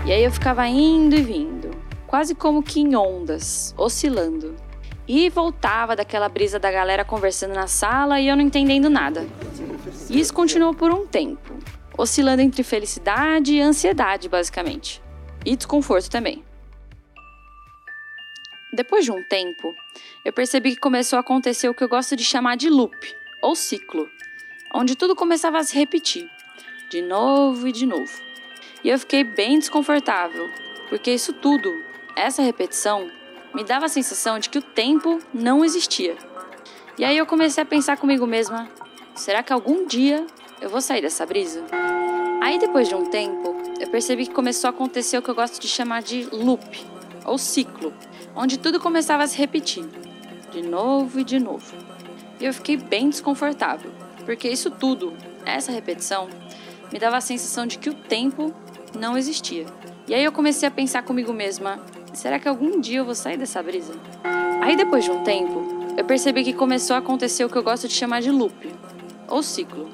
E 0.04 0.12
aí 0.12 0.24
eu 0.24 0.32
ficava 0.32 0.66
indo 0.66 1.14
e 1.14 1.22
vindo, 1.22 1.70
quase 2.06 2.34
como 2.34 2.62
que 2.62 2.80
em 2.80 2.96
ondas, 2.96 3.72
oscilando. 3.78 4.56
E 5.06 5.30
voltava 5.30 5.94
daquela 5.94 6.28
brisa 6.28 6.58
da 6.58 6.70
galera 6.70 7.04
conversando 7.04 7.54
na 7.54 7.66
sala 7.66 8.20
e 8.20 8.28
eu 8.28 8.36
não 8.36 8.42
entendendo 8.42 8.90
nada. 8.90 9.26
E 10.10 10.18
isso 10.18 10.34
continuou 10.34 10.74
por 10.74 10.92
um 10.92 11.06
tempo, 11.06 11.54
oscilando 11.96 12.42
entre 12.42 12.62
felicidade 12.62 13.54
e 13.54 13.60
ansiedade, 13.60 14.28
basicamente. 14.28 15.02
E 15.44 15.56
desconforto 15.56 16.10
também. 16.10 16.44
Depois 18.74 19.04
de 19.04 19.12
um 19.12 19.22
tempo, 19.22 19.76
eu 20.24 20.32
percebi 20.32 20.70
que 20.70 20.80
começou 20.80 21.18
a 21.18 21.20
acontecer 21.20 21.68
o 21.68 21.74
que 21.74 21.84
eu 21.84 21.88
gosto 21.88 22.16
de 22.16 22.24
chamar 22.24 22.56
de 22.56 22.70
loop, 22.70 23.14
ou 23.42 23.54
ciclo, 23.54 24.08
onde 24.74 24.96
tudo 24.96 25.14
começava 25.14 25.58
a 25.58 25.62
se 25.62 25.74
repetir, 25.74 26.26
de 26.88 27.02
novo 27.02 27.68
e 27.68 27.72
de 27.72 27.84
novo. 27.84 28.10
E 28.82 28.88
eu 28.88 28.98
fiquei 28.98 29.24
bem 29.24 29.58
desconfortável, 29.58 30.48
porque 30.88 31.12
isso 31.12 31.34
tudo, 31.34 31.70
essa 32.16 32.40
repetição, 32.40 33.10
me 33.54 33.62
dava 33.62 33.84
a 33.84 33.90
sensação 33.90 34.38
de 34.38 34.48
que 34.48 34.58
o 34.58 34.62
tempo 34.62 35.18
não 35.34 35.62
existia. 35.62 36.16
E 36.98 37.04
aí 37.04 37.18
eu 37.18 37.26
comecei 37.26 37.62
a 37.62 37.66
pensar 37.66 37.98
comigo 37.98 38.26
mesma: 38.26 38.70
será 39.14 39.42
que 39.42 39.52
algum 39.52 39.86
dia 39.86 40.26
eu 40.62 40.70
vou 40.70 40.80
sair 40.80 41.02
dessa 41.02 41.26
brisa? 41.26 41.62
Aí 42.40 42.58
depois 42.58 42.88
de 42.88 42.94
um 42.94 43.04
tempo, 43.04 43.54
eu 43.78 43.88
percebi 43.88 44.26
que 44.26 44.32
começou 44.32 44.68
a 44.68 44.70
acontecer 44.70 45.18
o 45.18 45.22
que 45.22 45.28
eu 45.28 45.34
gosto 45.34 45.60
de 45.60 45.68
chamar 45.68 46.00
de 46.02 46.24
loop, 46.32 46.86
ou 47.26 47.36
ciclo, 47.36 47.92
onde 48.34 48.58
tudo 48.58 48.80
começava 48.80 49.22
a 49.22 49.26
se 49.26 49.36
repetir, 49.36 49.84
de 50.50 50.62
novo 50.62 51.20
e 51.20 51.24
de 51.24 51.38
novo. 51.38 51.74
E 52.40 52.44
eu 52.44 52.52
fiquei 52.52 52.76
bem 52.76 53.08
desconfortável, 53.08 53.90
porque 54.24 54.48
isso 54.48 54.70
tudo, 54.70 55.12
essa 55.44 55.72
repetição, 55.72 56.28
me 56.92 56.98
dava 56.98 57.16
a 57.16 57.20
sensação 57.20 57.66
de 57.66 57.78
que 57.78 57.90
o 57.90 57.94
tempo 57.94 58.52
não 58.98 59.16
existia. 59.16 59.66
E 60.08 60.14
aí 60.14 60.24
eu 60.24 60.32
comecei 60.32 60.68
a 60.68 60.70
pensar 60.70 61.02
comigo 61.02 61.32
mesma: 61.32 61.78
será 62.12 62.38
que 62.38 62.48
algum 62.48 62.80
dia 62.80 62.98
eu 62.98 63.04
vou 63.04 63.14
sair 63.14 63.36
dessa 63.36 63.62
brisa? 63.62 63.94
Aí 64.60 64.76
depois 64.76 65.04
de 65.04 65.10
um 65.10 65.22
tempo, 65.22 65.94
eu 65.96 66.04
percebi 66.04 66.44
que 66.44 66.52
começou 66.52 66.94
a 66.94 66.98
acontecer 66.98 67.44
o 67.44 67.48
que 67.48 67.56
eu 67.56 67.62
gosto 67.62 67.88
de 67.88 67.94
chamar 67.94 68.20
de 68.20 68.30
loop, 68.30 68.72
ou 69.28 69.42
ciclo, 69.42 69.88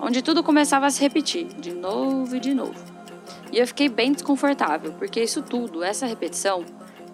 onde 0.00 0.22
tudo 0.22 0.42
começava 0.42 0.86
a 0.86 0.90
se 0.90 1.00
repetir, 1.00 1.46
de 1.46 1.72
novo 1.72 2.36
e 2.36 2.40
de 2.40 2.54
novo. 2.54 2.74
E 3.52 3.58
eu 3.58 3.66
fiquei 3.66 3.88
bem 3.88 4.12
desconfortável, 4.12 4.92
porque 4.94 5.22
isso 5.22 5.42
tudo, 5.42 5.82
essa 5.82 6.06
repetição, 6.06 6.64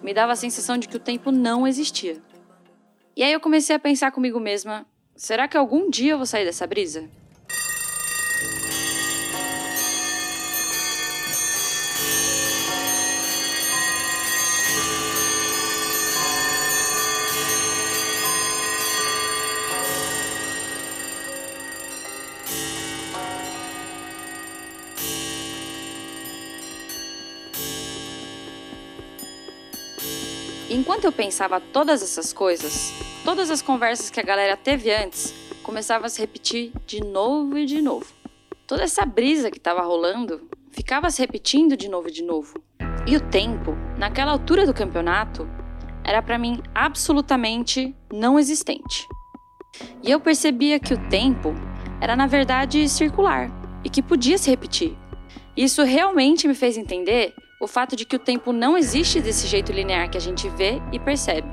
me 0.03 0.13
dava 0.13 0.33
a 0.33 0.35
sensação 0.35 0.77
de 0.77 0.87
que 0.87 0.97
o 0.97 0.99
tempo 0.99 1.31
não 1.31 1.67
existia. 1.67 2.21
E 3.15 3.23
aí 3.23 3.33
eu 3.33 3.39
comecei 3.39 3.75
a 3.75 3.79
pensar 3.79 4.11
comigo 4.11 4.39
mesma: 4.39 4.85
será 5.15 5.47
que 5.47 5.57
algum 5.57 5.89
dia 5.89 6.13
eu 6.13 6.17
vou 6.17 6.25
sair 6.25 6.45
dessa 6.45 6.65
brisa? 6.65 7.09
Enquanto 30.79 31.03
eu 31.03 31.11
pensava 31.11 31.59
todas 31.59 32.01
essas 32.01 32.31
coisas, 32.31 32.93
todas 33.25 33.51
as 33.51 33.61
conversas 33.61 34.09
que 34.09 34.19
a 34.19 34.23
galera 34.23 34.55
teve 34.55 34.89
antes 34.93 35.33
começavam 35.61 36.05
a 36.05 36.09
se 36.09 36.21
repetir 36.21 36.71
de 36.85 37.01
novo 37.01 37.57
e 37.57 37.65
de 37.65 37.81
novo. 37.81 38.05
Toda 38.65 38.83
essa 38.83 39.05
brisa 39.05 39.51
que 39.51 39.57
estava 39.57 39.81
rolando 39.81 40.49
ficava 40.71 41.11
se 41.11 41.19
repetindo 41.21 41.75
de 41.75 41.89
novo 41.89 42.07
e 42.07 42.13
de 42.13 42.23
novo. 42.23 42.63
E 43.05 43.17
o 43.17 43.19
tempo, 43.19 43.75
naquela 43.97 44.31
altura 44.31 44.65
do 44.65 44.73
campeonato, 44.73 45.45
era 46.01 46.21
para 46.21 46.37
mim 46.37 46.61
absolutamente 46.73 47.93
não 48.11 48.39
existente. 48.39 49.05
E 50.01 50.09
eu 50.09 50.21
percebia 50.21 50.79
que 50.79 50.93
o 50.93 51.09
tempo 51.09 51.53
era 51.99 52.15
na 52.15 52.25
verdade 52.25 52.87
circular 52.87 53.51
e 53.83 53.89
que 53.89 54.01
podia 54.01 54.37
se 54.37 54.49
repetir. 54.49 54.97
Isso 55.57 55.83
realmente 55.83 56.47
me 56.47 56.55
fez 56.55 56.77
entender 56.77 57.33
o 57.59 57.67
fato 57.67 57.95
de 57.95 58.05
que 58.05 58.15
o 58.15 58.19
tempo 58.19 58.53
não 58.53 58.77
existe 58.77 59.19
desse 59.19 59.45
jeito 59.45 59.73
linear 59.73 60.09
que 60.09 60.17
a 60.17 60.21
gente 60.21 60.47
vê 60.49 60.81
e 60.93 60.99
percebe. 60.99 61.49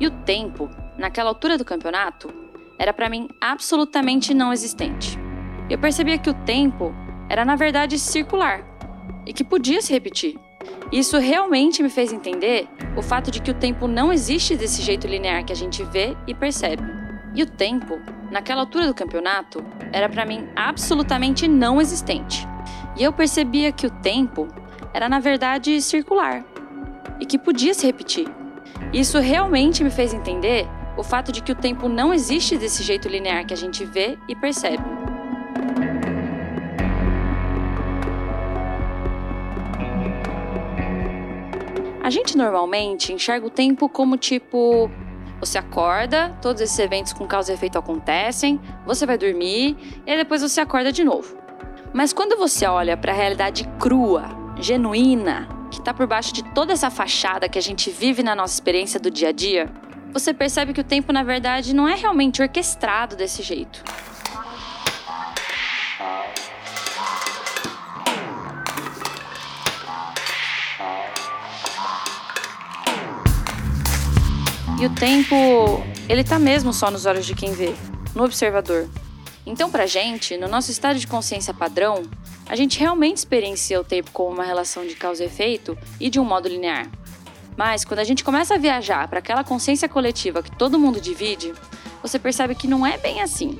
E 0.00 0.06
o 0.06 0.10
tempo, 0.10 0.70
naquela 0.96 1.28
altura 1.28 1.58
do 1.58 1.64
campeonato, 1.64 2.32
era 2.78 2.92
para 2.92 3.10
mim 3.10 3.28
absolutamente 3.38 4.32
não 4.32 4.50
existente. 4.50 5.18
Eu 5.68 5.78
percebia 5.78 6.16
que 6.16 6.30
o 6.30 6.34
tempo 6.34 6.94
era 7.28 7.44
na 7.44 7.54
verdade 7.54 7.98
circular 7.98 8.64
e 9.26 9.32
que 9.32 9.44
podia 9.44 9.82
se 9.82 9.92
repetir. 9.92 10.38
Isso 10.90 11.18
realmente 11.18 11.82
me 11.82 11.90
fez 11.90 12.12
entender 12.12 12.66
o 12.96 13.02
fato 13.02 13.30
de 13.30 13.42
que 13.42 13.50
o 13.50 13.54
tempo 13.54 13.86
não 13.86 14.10
existe 14.10 14.56
desse 14.56 14.80
jeito 14.80 15.06
linear 15.06 15.44
que 15.44 15.52
a 15.52 15.56
gente 15.56 15.84
vê 15.84 16.16
e 16.26 16.34
percebe. 16.34 16.82
E 17.34 17.42
o 17.42 17.46
tempo, 17.46 18.00
naquela 18.30 18.62
altura 18.62 18.86
do 18.86 18.94
campeonato, 18.94 19.62
era 19.92 20.08
para 20.08 20.24
mim 20.24 20.48
absolutamente 20.56 21.46
não 21.46 21.80
existente. 21.80 22.46
E 22.96 23.02
eu 23.02 23.12
percebia 23.12 23.72
que 23.72 23.86
o 23.86 23.90
tempo 23.90 24.48
era 24.92 25.08
na 25.08 25.18
verdade 25.18 25.80
circular 25.80 26.44
e 27.20 27.26
que 27.26 27.38
podia 27.38 27.74
se 27.74 27.86
repetir. 27.86 28.28
Isso 28.92 29.18
realmente 29.18 29.82
me 29.82 29.90
fez 29.90 30.12
entender 30.12 30.66
o 30.96 31.02
fato 31.02 31.32
de 31.32 31.42
que 31.42 31.52
o 31.52 31.54
tempo 31.54 31.88
não 31.88 32.12
existe 32.12 32.56
desse 32.56 32.82
jeito 32.82 33.08
linear 33.08 33.46
que 33.46 33.54
a 33.54 33.56
gente 33.56 33.84
vê 33.84 34.18
e 34.28 34.36
percebe. 34.36 34.82
A 42.02 42.10
gente 42.10 42.36
normalmente 42.36 43.12
enxerga 43.12 43.46
o 43.46 43.50
tempo 43.50 43.88
como 43.88 44.16
tipo. 44.16 44.90
Você 45.38 45.58
acorda, 45.58 46.36
todos 46.40 46.62
esses 46.62 46.78
eventos 46.78 47.12
com 47.12 47.26
causa 47.26 47.50
e 47.50 47.54
efeito 47.54 47.76
acontecem, 47.76 48.60
você 48.86 49.04
vai 49.04 49.18
dormir 49.18 49.76
e 50.06 50.16
depois 50.16 50.40
você 50.40 50.60
acorda 50.60 50.92
de 50.92 51.02
novo. 51.02 51.36
Mas 51.92 52.12
quando 52.12 52.36
você 52.36 52.64
olha 52.64 52.96
para 52.96 53.10
a 53.10 53.14
realidade 53.14 53.68
crua, 53.80 54.41
genuína, 54.62 55.48
que 55.70 55.78
está 55.78 55.92
por 55.92 56.06
baixo 56.06 56.32
de 56.32 56.42
toda 56.54 56.72
essa 56.72 56.90
fachada 56.90 57.48
que 57.48 57.58
a 57.58 57.62
gente 57.62 57.90
vive 57.90 58.22
na 58.22 58.34
nossa 58.34 58.54
experiência 58.54 59.00
do 59.00 59.10
dia 59.10 59.28
a 59.28 59.32
dia, 59.32 59.70
você 60.12 60.32
percebe 60.34 60.72
que 60.72 60.80
o 60.80 60.84
tempo, 60.84 61.12
na 61.12 61.22
verdade, 61.22 61.74
não 61.74 61.88
é 61.88 61.94
realmente 61.94 62.42
orquestrado 62.42 63.16
desse 63.16 63.42
jeito. 63.42 63.82
E 74.78 74.86
o 74.86 74.90
tempo, 74.90 75.82
ele 76.08 76.24
tá 76.24 76.38
mesmo 76.38 76.72
só 76.72 76.90
nos 76.90 77.06
olhos 77.06 77.24
de 77.24 77.34
quem 77.34 77.52
vê, 77.52 77.72
no 78.14 78.24
observador. 78.24 78.88
Então, 79.46 79.70
pra 79.70 79.86
gente, 79.86 80.36
no 80.36 80.48
nosso 80.48 80.70
estado 80.70 80.98
de 80.98 81.06
consciência 81.06 81.54
padrão, 81.54 82.02
a 82.52 82.54
gente 82.54 82.78
realmente 82.78 83.16
experiencia 83.16 83.80
o 83.80 83.84
tempo 83.84 84.10
como 84.12 84.34
uma 84.34 84.44
relação 84.44 84.86
de 84.86 84.94
causa 84.94 85.22
e 85.22 85.26
efeito 85.26 85.74
e 85.98 86.10
de 86.10 86.20
um 86.20 86.24
modo 86.24 86.50
linear. 86.50 86.86
Mas 87.56 87.82
quando 87.82 88.00
a 88.00 88.04
gente 88.04 88.22
começa 88.22 88.56
a 88.56 88.58
viajar 88.58 89.08
para 89.08 89.20
aquela 89.20 89.42
consciência 89.42 89.88
coletiva 89.88 90.42
que 90.42 90.54
todo 90.54 90.78
mundo 90.78 91.00
divide, 91.00 91.54
você 92.02 92.18
percebe 92.18 92.54
que 92.54 92.68
não 92.68 92.86
é 92.86 92.98
bem 92.98 93.22
assim. 93.22 93.58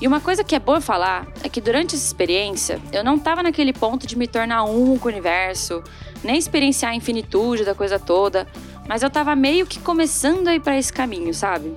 E 0.00 0.08
uma 0.08 0.20
coisa 0.20 0.42
que 0.42 0.56
é 0.56 0.58
boa 0.58 0.80
falar 0.80 1.28
é 1.44 1.48
que 1.48 1.60
durante 1.60 1.94
essa 1.94 2.04
experiência 2.04 2.80
eu 2.92 3.04
não 3.04 3.14
estava 3.14 3.44
naquele 3.44 3.72
ponto 3.72 4.08
de 4.08 4.18
me 4.18 4.26
tornar 4.26 4.64
um 4.64 4.98
com 4.98 5.06
o 5.06 5.12
universo, 5.12 5.80
nem 6.24 6.36
experienciar 6.36 6.90
a 6.90 6.96
infinitude 6.96 7.64
da 7.64 7.76
coisa 7.76 7.96
toda, 7.96 8.48
mas 8.88 9.02
eu 9.02 9.06
estava 9.06 9.36
meio 9.36 9.68
que 9.68 9.78
começando 9.78 10.48
a 10.48 10.54
ir 10.56 10.60
para 10.60 10.76
esse 10.76 10.92
caminho, 10.92 11.32
sabe? 11.32 11.76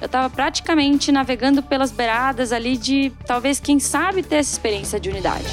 Eu 0.00 0.06
estava 0.06 0.30
praticamente 0.30 1.12
navegando 1.12 1.62
pelas 1.62 1.90
beiradas 1.92 2.52
ali 2.52 2.78
de 2.78 3.12
talvez, 3.26 3.60
quem 3.60 3.78
sabe, 3.78 4.22
ter 4.22 4.36
essa 4.36 4.50
experiência 4.50 4.98
de 4.98 5.10
unidade. 5.10 5.44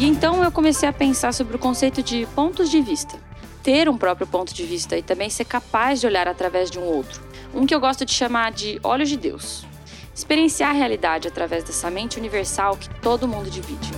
E 0.00 0.06
então 0.06 0.42
eu 0.42 0.50
comecei 0.50 0.88
a 0.88 0.94
pensar 0.94 1.30
sobre 1.34 1.56
o 1.56 1.58
conceito 1.58 2.02
de 2.02 2.26
pontos 2.34 2.70
de 2.70 2.80
vista. 2.80 3.18
Ter 3.62 3.86
um 3.86 3.98
próprio 3.98 4.26
ponto 4.26 4.54
de 4.54 4.64
vista 4.64 4.96
e 4.96 5.02
também 5.02 5.28
ser 5.28 5.44
capaz 5.44 6.00
de 6.00 6.06
olhar 6.06 6.26
através 6.26 6.70
de 6.70 6.78
um 6.78 6.84
outro. 6.84 7.20
Um 7.54 7.66
que 7.66 7.74
eu 7.74 7.80
gosto 7.80 8.06
de 8.06 8.14
chamar 8.14 8.50
de 8.50 8.80
olhos 8.82 9.10
de 9.10 9.18
Deus. 9.18 9.66
Experienciar 10.14 10.70
a 10.70 10.72
realidade 10.72 11.28
através 11.28 11.64
dessa 11.64 11.90
mente 11.90 12.18
universal 12.18 12.78
que 12.78 12.88
todo 13.00 13.28
mundo 13.28 13.50
divide. 13.50 13.92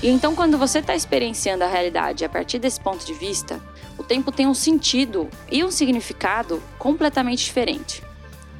E 0.00 0.08
então, 0.08 0.36
quando 0.36 0.56
você 0.56 0.78
está 0.78 0.94
experienciando 0.94 1.64
a 1.64 1.66
realidade 1.66 2.24
a 2.24 2.28
partir 2.28 2.60
desse 2.60 2.80
ponto 2.80 3.04
de 3.04 3.12
vista, 3.12 3.60
o 3.98 4.04
tempo 4.04 4.30
tem 4.30 4.46
um 4.46 4.54
sentido 4.54 5.28
e 5.50 5.64
um 5.64 5.72
significado 5.72 6.62
completamente 6.78 7.44
diferente. 7.44 8.00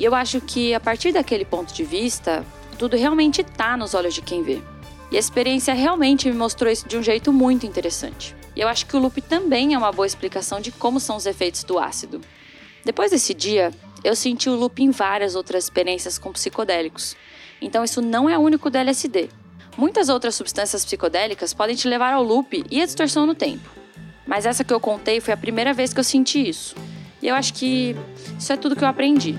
E 0.01 0.05
eu 0.05 0.17
acho 0.17 0.41
que 0.41 0.75
a 0.75 0.81
partir 0.81 1.13
daquele 1.13 1.45
ponto 1.45 1.73
de 1.73 1.85
vista, 1.85 2.45
tudo 2.77 2.97
realmente 2.97 3.41
está 3.41 3.77
nos 3.77 3.95
olhos 3.95 4.15
de 4.15 4.21
quem 4.21 4.43
vê. 4.43 4.61
E 5.11 5.17
a 5.17 5.21
experiência 5.21 5.75
realmente 5.75 6.29
me 6.31 6.37
mostrou 6.37 6.71
isso 6.71 6.89
de 6.89 6.97
um 6.97 7.03
jeito 7.03 7.33
muito 7.33 7.67
interessante. 7.67 8.35
E 8.55 8.61
eu 8.61 8.69
acho 8.69 8.87
que 8.87 8.97
o 8.97 9.01
loop 9.01 9.21
também 9.23 9.75
é 9.75 9.79
uma 9.79 9.93
boa 9.93 10.07
explicação 10.07 10.61
de 10.61 10.71
como 10.71 11.01
são 11.01 11.17
os 11.17 11.27
efeitos 11.27 11.65
do 11.65 11.79
ácido. 11.79 12.21
Depois 12.85 13.11
desse 13.11 13.35
dia, 13.35 13.73
eu 14.05 14.15
senti 14.15 14.49
o 14.49 14.55
loop 14.55 14.83
em 14.83 14.91
várias 14.91 15.35
outras 15.35 15.65
experiências 15.65 16.19
com 16.19 16.33
psicodélicos. 16.33 17.17
Então 17.61 17.85
isso 17.85 18.01
não 18.01 18.29
é 18.29 18.39
único 18.39 18.71
do 18.71 18.79
LSD. 18.79 19.29
Muitas 19.77 20.09
outras 20.09 20.35
substâncias 20.35 20.85
psicodélicas 20.85 21.55
podem 21.55 21.77
te 21.77 21.89
levar 21.89 22.13
ao 22.13 22.23
loop 22.23 22.65
e 22.71 22.83
à 22.83 22.87
distorção 22.87 23.27
no 23.27 23.35
tempo. 23.35 23.69
Mas 24.27 24.47
essa 24.47 24.65
que 24.65 24.73
eu 24.73 24.81
contei 24.81 25.21
foi 25.21 25.35
a 25.35 25.37
primeira 25.37 25.73
vez 25.73 25.93
que 25.93 26.01
eu 26.01 26.05
senti 26.05 26.49
isso. 26.49 26.75
E 27.23 27.29
eu 27.29 27.35
acho 27.35 27.53
que 27.55 27.95
isso 28.39 28.53
é 28.53 28.57
tudo 28.57 28.77
que 28.77 28.85
eu 28.85 28.89
aprendi. 28.89 29.37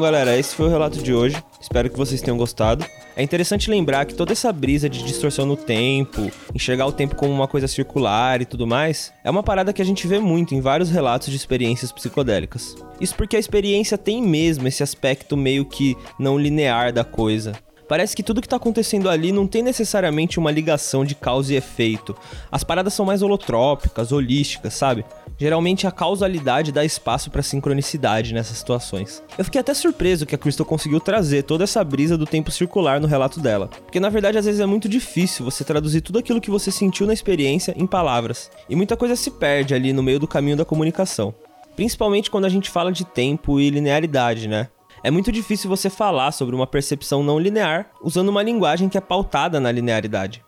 Bom, 0.00 0.04
galera, 0.04 0.38
esse 0.38 0.54
foi 0.56 0.64
o 0.64 0.70
relato 0.70 1.02
de 1.02 1.12
hoje. 1.12 1.36
Espero 1.60 1.90
que 1.90 1.98
vocês 1.98 2.22
tenham 2.22 2.38
gostado. 2.38 2.82
É 3.14 3.22
interessante 3.22 3.68
lembrar 3.68 4.06
que 4.06 4.14
toda 4.14 4.32
essa 4.32 4.50
brisa 4.50 4.88
de 4.88 5.02
distorção 5.02 5.44
no 5.44 5.58
tempo, 5.58 6.32
enxergar 6.54 6.86
o 6.86 6.92
tempo 6.92 7.14
como 7.14 7.30
uma 7.30 7.46
coisa 7.46 7.68
circular 7.68 8.40
e 8.40 8.46
tudo 8.46 8.66
mais, 8.66 9.12
é 9.22 9.30
uma 9.30 9.42
parada 9.42 9.74
que 9.74 9.82
a 9.82 9.84
gente 9.84 10.06
vê 10.06 10.18
muito 10.18 10.54
em 10.54 10.60
vários 10.62 10.88
relatos 10.88 11.28
de 11.28 11.36
experiências 11.36 11.92
psicodélicas. 11.92 12.74
Isso 12.98 13.14
porque 13.14 13.36
a 13.36 13.38
experiência 13.38 13.98
tem 13.98 14.22
mesmo 14.22 14.66
esse 14.66 14.82
aspecto 14.82 15.36
meio 15.36 15.66
que 15.66 15.94
não 16.18 16.38
linear 16.38 16.94
da 16.94 17.04
coisa. 17.04 17.52
Parece 17.86 18.16
que 18.16 18.22
tudo 18.22 18.40
que 18.40 18.48
tá 18.48 18.56
acontecendo 18.56 19.10
ali 19.10 19.32
não 19.32 19.46
tem 19.46 19.62
necessariamente 19.62 20.38
uma 20.38 20.50
ligação 20.50 21.04
de 21.04 21.14
causa 21.14 21.52
e 21.52 21.56
efeito. 21.56 22.16
As 22.50 22.64
paradas 22.64 22.94
são 22.94 23.04
mais 23.04 23.20
holotrópicas, 23.20 24.12
holísticas, 24.12 24.72
sabe? 24.72 25.04
Geralmente 25.40 25.86
a 25.86 25.90
causalidade 25.90 26.70
dá 26.70 26.84
espaço 26.84 27.30
para 27.30 27.42
sincronicidade 27.42 28.34
nessas 28.34 28.58
situações. 28.58 29.22
Eu 29.38 29.44
fiquei 29.46 29.58
até 29.58 29.72
surpreso 29.72 30.26
que 30.26 30.34
a 30.34 30.38
Crystal 30.38 30.66
conseguiu 30.66 31.00
trazer 31.00 31.44
toda 31.44 31.64
essa 31.64 31.82
brisa 31.82 32.18
do 32.18 32.26
tempo 32.26 32.50
circular 32.50 33.00
no 33.00 33.06
relato 33.06 33.40
dela, 33.40 33.68
porque 33.68 33.98
na 33.98 34.10
verdade 34.10 34.36
às 34.36 34.44
vezes 34.44 34.60
é 34.60 34.66
muito 34.66 34.86
difícil 34.86 35.42
você 35.42 35.64
traduzir 35.64 36.02
tudo 36.02 36.18
aquilo 36.18 36.42
que 36.42 36.50
você 36.50 36.70
sentiu 36.70 37.06
na 37.06 37.14
experiência 37.14 37.72
em 37.74 37.86
palavras, 37.86 38.50
e 38.68 38.76
muita 38.76 38.98
coisa 38.98 39.16
se 39.16 39.30
perde 39.30 39.72
ali 39.72 39.94
no 39.94 40.02
meio 40.02 40.20
do 40.20 40.28
caminho 40.28 40.58
da 40.58 40.64
comunicação. 40.66 41.34
Principalmente 41.74 42.30
quando 42.30 42.44
a 42.44 42.50
gente 42.50 42.68
fala 42.68 42.92
de 42.92 43.06
tempo 43.06 43.58
e 43.58 43.70
linearidade, 43.70 44.46
né? 44.46 44.68
É 45.02 45.10
muito 45.10 45.32
difícil 45.32 45.70
você 45.70 45.88
falar 45.88 46.32
sobre 46.32 46.54
uma 46.54 46.66
percepção 46.66 47.22
não 47.22 47.38
linear 47.38 47.90
usando 48.02 48.28
uma 48.28 48.42
linguagem 48.42 48.90
que 48.90 48.98
é 48.98 49.00
pautada 49.00 49.58
na 49.58 49.72
linearidade. 49.72 50.44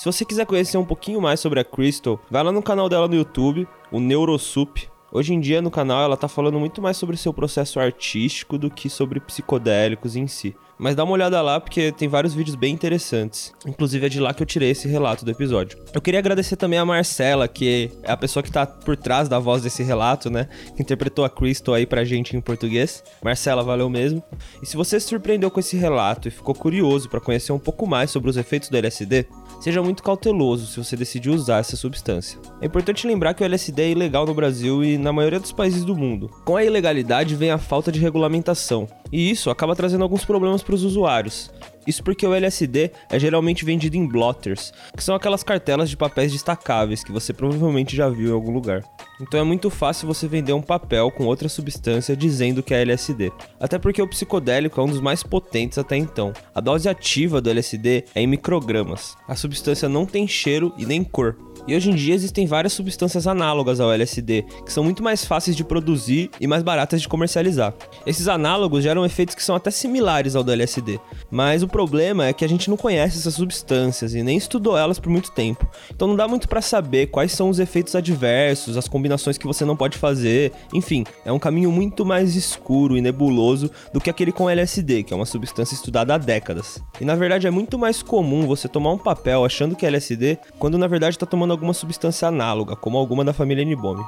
Se 0.00 0.06
você 0.06 0.24
quiser 0.24 0.46
conhecer 0.46 0.78
um 0.78 0.84
pouquinho 0.86 1.20
mais 1.20 1.40
sobre 1.40 1.60
a 1.60 1.64
Crystal, 1.64 2.18
vai 2.30 2.42
lá 2.42 2.50
no 2.50 2.62
canal 2.62 2.88
dela 2.88 3.06
no 3.06 3.14
YouTube, 3.14 3.68
o 3.92 4.00
Neurosup. 4.00 4.88
Hoje 5.12 5.34
em 5.34 5.40
dia 5.40 5.60
no 5.60 5.70
canal 5.70 6.00
ela 6.02 6.16
tá 6.16 6.26
falando 6.26 6.58
muito 6.58 6.80
mais 6.80 6.96
sobre 6.96 7.18
seu 7.18 7.34
processo 7.34 7.78
artístico 7.78 8.56
do 8.56 8.70
que 8.70 8.88
sobre 8.88 9.20
psicodélicos 9.20 10.16
em 10.16 10.26
si. 10.26 10.56
Mas 10.80 10.96
dá 10.96 11.04
uma 11.04 11.12
olhada 11.12 11.42
lá 11.42 11.60
porque 11.60 11.92
tem 11.92 12.08
vários 12.08 12.32
vídeos 12.32 12.56
bem 12.56 12.72
interessantes. 12.72 13.52
Inclusive 13.66 14.06
é 14.06 14.08
de 14.08 14.18
lá 14.18 14.32
que 14.32 14.42
eu 14.42 14.46
tirei 14.46 14.70
esse 14.70 14.88
relato 14.88 15.26
do 15.26 15.30
episódio. 15.30 15.78
Eu 15.92 16.00
queria 16.00 16.18
agradecer 16.18 16.56
também 16.56 16.78
a 16.78 16.86
Marcela, 16.86 17.46
que 17.46 17.90
é 18.02 18.10
a 18.10 18.16
pessoa 18.16 18.42
que 18.42 18.50
tá 18.50 18.64
por 18.64 18.96
trás 18.96 19.28
da 19.28 19.38
voz 19.38 19.62
desse 19.62 19.82
relato, 19.82 20.30
né? 20.30 20.48
Que 20.74 20.82
interpretou 20.82 21.22
a 21.22 21.28
Crystal 21.28 21.74
aí 21.74 21.84
pra 21.84 22.02
gente 22.02 22.34
em 22.34 22.40
português. 22.40 23.04
Marcela, 23.22 23.62
valeu 23.62 23.90
mesmo. 23.90 24.22
E 24.62 24.66
se 24.66 24.74
você 24.74 24.98
se 24.98 25.06
surpreendeu 25.06 25.50
com 25.50 25.60
esse 25.60 25.76
relato 25.76 26.28
e 26.28 26.30
ficou 26.30 26.54
curioso 26.54 27.10
para 27.10 27.20
conhecer 27.20 27.52
um 27.52 27.58
pouco 27.58 27.86
mais 27.86 28.10
sobre 28.10 28.30
os 28.30 28.38
efeitos 28.38 28.70
do 28.70 28.76
LSD, 28.78 29.26
seja 29.60 29.82
muito 29.82 30.02
cauteloso 30.02 30.66
se 30.66 30.78
você 30.78 30.96
decidir 30.96 31.28
usar 31.28 31.58
essa 31.58 31.76
substância. 31.76 32.38
É 32.62 32.64
importante 32.64 33.06
lembrar 33.06 33.34
que 33.34 33.42
o 33.42 33.46
LSD 33.46 33.82
é 33.82 33.90
ilegal 33.90 34.24
no 34.24 34.32
Brasil 34.32 34.82
e 34.82 34.96
na 34.96 35.12
maioria 35.12 35.38
dos 35.40 35.52
países 35.52 35.84
do 35.84 35.94
mundo. 35.94 36.30
Com 36.46 36.56
a 36.56 36.64
ilegalidade 36.64 37.34
vem 37.34 37.50
a 37.50 37.58
falta 37.58 37.92
de 37.92 38.00
regulamentação, 38.00 38.88
e 39.12 39.30
isso 39.30 39.50
acaba 39.50 39.76
trazendo 39.76 40.02
alguns 40.02 40.24
problemas 40.24 40.62
para 40.62 40.74
os 40.74 40.84
usuários. 40.84 41.50
Isso 41.86 42.04
porque 42.04 42.26
o 42.26 42.34
LSD 42.34 42.90
é 43.10 43.18
geralmente 43.18 43.64
vendido 43.64 43.96
em 43.96 44.06
blotters, 44.06 44.72
que 44.96 45.02
são 45.02 45.14
aquelas 45.14 45.42
cartelas 45.42 45.88
de 45.88 45.96
papéis 45.96 46.30
destacáveis 46.30 47.02
que 47.02 47.10
você 47.10 47.32
provavelmente 47.32 47.96
já 47.96 48.08
viu 48.08 48.30
em 48.30 48.32
algum 48.32 48.52
lugar. 48.52 48.84
Então 49.20 49.40
é 49.40 49.44
muito 49.44 49.70
fácil 49.70 50.06
você 50.06 50.28
vender 50.28 50.52
um 50.52 50.62
papel 50.62 51.10
com 51.10 51.24
outra 51.24 51.48
substância 51.48 52.16
dizendo 52.16 52.62
que 52.62 52.74
é 52.74 52.82
LSD. 52.82 53.32
Até 53.58 53.78
porque 53.78 54.00
o 54.00 54.08
psicodélico 54.08 54.80
é 54.80 54.84
um 54.84 54.88
dos 54.88 55.00
mais 55.00 55.22
potentes 55.22 55.78
até 55.78 55.96
então. 55.96 56.32
A 56.54 56.60
dose 56.60 56.88
ativa 56.88 57.40
do 57.40 57.50
LSD 57.50 58.04
é 58.14 58.20
em 58.20 58.26
microgramas. 58.26 59.16
A 59.26 59.34
substância 59.34 59.88
não 59.88 60.06
tem 60.06 60.28
cheiro 60.28 60.72
e 60.76 60.86
nem 60.86 61.02
cor. 61.02 61.36
E 61.70 61.76
hoje 61.76 61.88
em 61.88 61.94
dia 61.94 62.16
existem 62.16 62.48
várias 62.48 62.72
substâncias 62.72 63.28
análogas 63.28 63.78
ao 63.78 63.92
LSD, 63.92 64.44
que 64.66 64.72
são 64.72 64.82
muito 64.82 65.04
mais 65.04 65.24
fáceis 65.24 65.56
de 65.56 65.62
produzir 65.62 66.28
e 66.40 66.46
mais 66.48 66.64
baratas 66.64 67.00
de 67.00 67.08
comercializar. 67.08 67.72
Esses 68.04 68.26
análogos 68.26 68.82
geram 68.82 69.06
efeitos 69.06 69.36
que 69.36 69.42
são 69.44 69.54
até 69.54 69.70
similares 69.70 70.34
ao 70.34 70.42
do 70.42 70.50
LSD, 70.50 70.98
mas 71.30 71.62
o 71.62 71.68
problema 71.68 72.26
é 72.26 72.32
que 72.32 72.44
a 72.44 72.48
gente 72.48 72.68
não 72.68 72.76
conhece 72.76 73.18
essas 73.18 73.34
substâncias 73.34 74.16
e 74.16 74.22
nem 74.24 74.36
estudou 74.36 74.76
elas 74.76 74.98
por 74.98 75.10
muito 75.10 75.30
tempo. 75.30 75.64
Então 75.94 76.08
não 76.08 76.16
dá 76.16 76.26
muito 76.26 76.48
para 76.48 76.60
saber 76.60 77.06
quais 77.06 77.30
são 77.30 77.48
os 77.48 77.60
efeitos 77.60 77.94
adversos, 77.94 78.76
as 78.76 78.88
combinações 78.88 79.38
que 79.38 79.46
você 79.46 79.64
não 79.64 79.76
pode 79.76 79.96
fazer, 79.96 80.50
enfim, 80.74 81.04
é 81.24 81.30
um 81.30 81.38
caminho 81.38 81.70
muito 81.70 82.04
mais 82.04 82.34
escuro 82.34 82.96
e 82.96 83.00
nebuloso 83.00 83.70
do 83.92 84.00
que 84.00 84.10
aquele 84.10 84.32
com 84.32 84.50
LSD, 84.50 85.04
que 85.04 85.12
é 85.12 85.16
uma 85.16 85.24
substância 85.24 85.76
estudada 85.76 86.16
há 86.16 86.18
décadas. 86.18 86.82
E 87.00 87.04
na 87.04 87.14
verdade 87.14 87.46
é 87.46 87.50
muito 87.50 87.78
mais 87.78 88.02
comum 88.02 88.44
você 88.44 88.66
tomar 88.66 88.90
um 88.90 88.98
papel 88.98 89.44
achando 89.44 89.76
que 89.76 89.86
é 89.86 89.88
LSD, 89.88 90.36
quando 90.58 90.76
na 90.76 90.88
verdade 90.88 91.14
está 91.14 91.24
tomando 91.24 91.59
alguma 91.60 91.74
substância 91.74 92.26
análoga, 92.26 92.74
como 92.74 92.96
alguma 92.96 93.22
da 93.22 93.34
família 93.34 93.62
Nibome. 93.62 94.02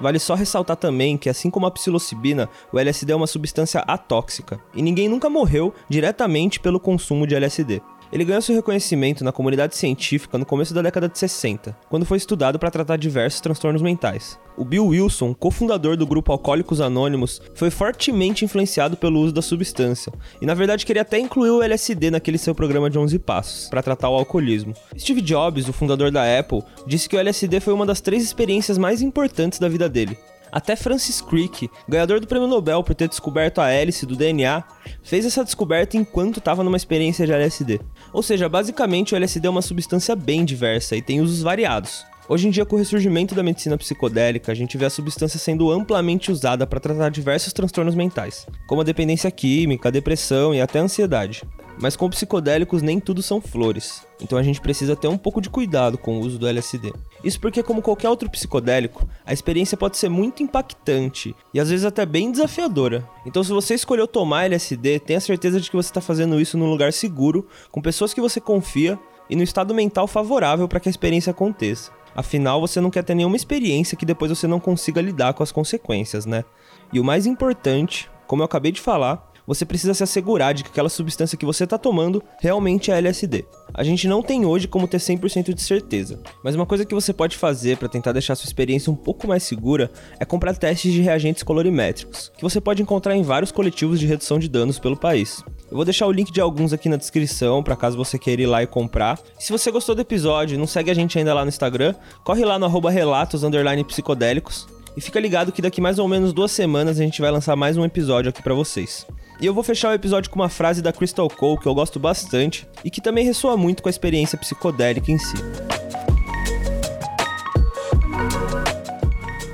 Vale 0.00 0.20
só 0.20 0.34
ressaltar 0.34 0.76
também 0.76 1.18
que, 1.18 1.28
assim 1.28 1.50
como 1.50 1.66
a 1.66 1.70
psilocibina, 1.70 2.48
o 2.72 2.78
LSD 2.78 3.12
é 3.12 3.16
uma 3.16 3.26
substância 3.26 3.80
atóxica, 3.80 4.60
e 4.72 4.80
ninguém 4.80 5.08
nunca 5.08 5.28
morreu 5.28 5.74
diretamente 5.88 6.60
pelo 6.60 6.78
consumo 6.78 7.26
de 7.26 7.34
LSD. 7.34 7.82
Ele 8.12 8.24
ganhou 8.24 8.42
seu 8.42 8.56
reconhecimento 8.56 9.22
na 9.22 9.30
comunidade 9.30 9.76
científica 9.76 10.36
no 10.36 10.44
começo 10.44 10.74
da 10.74 10.82
década 10.82 11.08
de 11.08 11.16
60, 11.16 11.76
quando 11.88 12.04
foi 12.04 12.18
estudado 12.18 12.58
para 12.58 12.70
tratar 12.70 12.96
diversos 12.96 13.40
transtornos 13.40 13.82
mentais. 13.82 14.38
O 14.56 14.64
Bill 14.64 14.86
Wilson, 14.88 15.32
cofundador 15.32 15.96
do 15.96 16.06
grupo 16.06 16.32
Alcoólicos 16.32 16.80
Anônimos, 16.80 17.40
foi 17.54 17.70
fortemente 17.70 18.44
influenciado 18.44 18.96
pelo 18.96 19.20
uso 19.20 19.32
da 19.32 19.40
substância, 19.40 20.12
e 20.42 20.46
na 20.46 20.54
verdade 20.54 20.84
queria 20.84 21.02
até 21.02 21.18
incluir 21.18 21.50
o 21.50 21.62
LSD 21.62 22.10
naquele 22.10 22.36
seu 22.36 22.54
programa 22.54 22.90
de 22.90 22.98
11 22.98 23.16
passos, 23.20 23.68
para 23.68 23.82
tratar 23.82 24.10
o 24.10 24.16
alcoolismo. 24.16 24.74
Steve 24.98 25.20
Jobs, 25.20 25.68
o 25.68 25.72
fundador 25.72 26.10
da 26.10 26.38
Apple, 26.38 26.62
disse 26.86 27.08
que 27.08 27.16
o 27.16 27.18
LSD 27.18 27.60
foi 27.60 27.72
uma 27.72 27.86
das 27.86 28.00
três 28.00 28.24
experiências 28.24 28.76
mais 28.76 29.02
importantes 29.02 29.60
da 29.60 29.68
vida 29.68 29.88
dele. 29.88 30.18
Até 30.52 30.76
Francis 30.76 31.20
Crick, 31.20 31.70
ganhador 31.88 32.20
do 32.20 32.26
prêmio 32.26 32.48
Nobel 32.48 32.82
por 32.82 32.94
ter 32.94 33.08
descoberto 33.08 33.60
a 33.60 33.70
hélice 33.70 34.06
do 34.06 34.16
DNA, 34.16 34.64
fez 35.02 35.24
essa 35.24 35.44
descoberta 35.44 35.96
enquanto 35.96 36.38
estava 36.38 36.64
numa 36.64 36.76
experiência 36.76 37.26
de 37.26 37.32
LSD. 37.32 37.80
Ou 38.12 38.22
seja, 38.22 38.48
basicamente 38.48 39.14
o 39.14 39.16
LSD 39.16 39.46
é 39.46 39.50
uma 39.50 39.62
substância 39.62 40.16
bem 40.16 40.44
diversa 40.44 40.96
e 40.96 41.02
tem 41.02 41.20
usos 41.20 41.42
variados. 41.42 42.09
Hoje 42.32 42.46
em 42.46 42.50
dia, 42.52 42.64
com 42.64 42.76
o 42.76 42.78
ressurgimento 42.78 43.34
da 43.34 43.42
medicina 43.42 43.76
psicodélica, 43.76 44.52
a 44.52 44.54
gente 44.54 44.78
vê 44.78 44.84
a 44.84 44.90
substância 44.90 45.36
sendo 45.36 45.68
amplamente 45.68 46.30
usada 46.30 46.64
para 46.64 46.78
tratar 46.78 47.08
diversos 47.08 47.52
transtornos 47.52 47.96
mentais, 47.96 48.46
como 48.68 48.82
a 48.82 48.84
dependência 48.84 49.28
química, 49.32 49.88
a 49.88 49.90
depressão 49.90 50.54
e 50.54 50.60
até 50.60 50.78
a 50.78 50.82
ansiedade. 50.82 51.42
Mas 51.82 51.96
com 51.96 52.08
psicodélicos 52.08 52.82
nem 52.82 53.00
tudo 53.00 53.20
são 53.20 53.40
flores, 53.40 54.06
então 54.22 54.38
a 54.38 54.44
gente 54.44 54.60
precisa 54.60 54.94
ter 54.94 55.08
um 55.08 55.18
pouco 55.18 55.40
de 55.40 55.50
cuidado 55.50 55.98
com 55.98 56.18
o 56.18 56.20
uso 56.20 56.38
do 56.38 56.46
LSD. 56.46 56.92
Isso 57.24 57.40
porque, 57.40 57.64
como 57.64 57.82
qualquer 57.82 58.08
outro 58.08 58.30
psicodélico, 58.30 59.08
a 59.26 59.32
experiência 59.32 59.76
pode 59.76 59.96
ser 59.96 60.08
muito 60.08 60.40
impactante 60.40 61.34
e 61.52 61.58
às 61.58 61.68
vezes 61.68 61.84
até 61.84 62.06
bem 62.06 62.30
desafiadora. 62.30 63.04
Então, 63.26 63.42
se 63.42 63.50
você 63.50 63.74
escolheu 63.74 64.06
tomar 64.06 64.44
LSD, 64.44 65.00
tenha 65.00 65.18
certeza 65.18 65.60
de 65.60 65.68
que 65.68 65.76
você 65.76 65.90
está 65.90 66.00
fazendo 66.00 66.40
isso 66.40 66.56
num 66.56 66.70
lugar 66.70 66.92
seguro, 66.92 67.48
com 67.72 67.82
pessoas 67.82 68.14
que 68.14 68.20
você 68.20 68.40
confia 68.40 68.96
e 69.28 69.34
no 69.34 69.42
estado 69.42 69.74
mental 69.74 70.06
favorável 70.06 70.68
para 70.68 70.78
que 70.78 70.88
a 70.88 70.90
experiência 70.90 71.32
aconteça. 71.32 71.98
Afinal, 72.14 72.60
você 72.60 72.80
não 72.80 72.90
quer 72.90 73.04
ter 73.04 73.14
nenhuma 73.14 73.36
experiência 73.36 73.96
que 73.96 74.04
depois 74.04 74.30
você 74.30 74.46
não 74.46 74.60
consiga 74.60 75.00
lidar 75.00 75.32
com 75.34 75.42
as 75.42 75.52
consequências, 75.52 76.26
né? 76.26 76.44
E 76.92 76.98
o 76.98 77.04
mais 77.04 77.26
importante, 77.26 78.10
como 78.26 78.42
eu 78.42 78.46
acabei 78.46 78.72
de 78.72 78.80
falar, 78.80 79.29
você 79.50 79.64
precisa 79.64 79.92
se 79.94 80.04
assegurar 80.04 80.54
de 80.54 80.62
que 80.62 80.70
aquela 80.70 80.88
substância 80.88 81.36
que 81.36 81.44
você 81.44 81.64
está 81.64 81.76
tomando 81.76 82.22
realmente 82.38 82.92
é 82.92 82.98
LSD. 82.98 83.44
A 83.74 83.82
gente 83.82 84.06
não 84.06 84.22
tem 84.22 84.46
hoje 84.46 84.68
como 84.68 84.86
ter 84.86 84.98
100% 84.98 85.52
de 85.52 85.60
certeza, 85.60 86.20
mas 86.44 86.54
uma 86.54 86.64
coisa 86.64 86.84
que 86.84 86.94
você 86.94 87.12
pode 87.12 87.36
fazer 87.36 87.76
para 87.76 87.88
tentar 87.88 88.12
deixar 88.12 88.36
sua 88.36 88.46
experiência 88.46 88.92
um 88.92 88.94
pouco 88.94 89.26
mais 89.26 89.42
segura 89.42 89.90
é 90.20 90.24
comprar 90.24 90.56
testes 90.56 90.92
de 90.92 91.00
reagentes 91.00 91.42
colorimétricos, 91.42 92.30
que 92.36 92.44
você 92.44 92.60
pode 92.60 92.80
encontrar 92.80 93.16
em 93.16 93.24
vários 93.24 93.50
coletivos 93.50 93.98
de 93.98 94.06
redução 94.06 94.38
de 94.38 94.48
danos 94.48 94.78
pelo 94.78 94.96
país. 94.96 95.42
Eu 95.68 95.74
vou 95.74 95.84
deixar 95.84 96.06
o 96.06 96.12
link 96.12 96.30
de 96.30 96.40
alguns 96.40 96.72
aqui 96.72 96.88
na 96.88 96.96
descrição 96.96 97.60
para 97.60 97.74
caso 97.74 97.96
você 97.96 98.20
queira 98.20 98.42
ir 98.42 98.46
lá 98.46 98.62
e 98.62 98.68
comprar. 98.68 99.18
E 99.36 99.42
se 99.42 99.50
você 99.50 99.68
gostou 99.72 99.96
do 99.96 100.00
episódio 100.00 100.56
não 100.56 100.66
segue 100.68 100.92
a 100.92 100.94
gente 100.94 101.18
ainda 101.18 101.34
lá 101.34 101.44
no 101.44 101.48
Instagram, 101.48 101.96
corre 102.22 102.44
lá 102.44 102.56
no 102.56 102.68
relatos 102.88 103.42
psicodélicos 103.88 104.68
e 104.96 105.00
fica 105.00 105.18
ligado 105.18 105.50
que 105.50 105.60
daqui 105.60 105.80
mais 105.80 105.98
ou 105.98 106.06
menos 106.06 106.32
duas 106.32 106.52
semanas 106.52 107.00
a 107.00 107.02
gente 107.02 107.20
vai 107.20 107.32
lançar 107.32 107.56
mais 107.56 107.76
um 107.76 107.84
episódio 107.84 108.30
aqui 108.30 108.40
para 108.40 108.54
vocês. 108.54 109.04
E 109.40 109.46
eu 109.46 109.54
vou 109.54 109.62
fechar 109.62 109.90
o 109.90 109.94
episódio 109.94 110.30
com 110.30 110.38
uma 110.38 110.50
frase 110.50 110.82
da 110.82 110.92
Crystal 110.92 111.26
Cole 111.26 111.58
que 111.58 111.66
eu 111.66 111.74
gosto 111.74 111.98
bastante 111.98 112.68
e 112.84 112.90
que 112.90 113.00
também 113.00 113.24
ressoa 113.24 113.56
muito 113.56 113.82
com 113.82 113.88
a 113.88 113.90
experiência 113.90 114.36
psicodélica 114.36 115.10
em 115.10 115.18
si. 115.18 115.36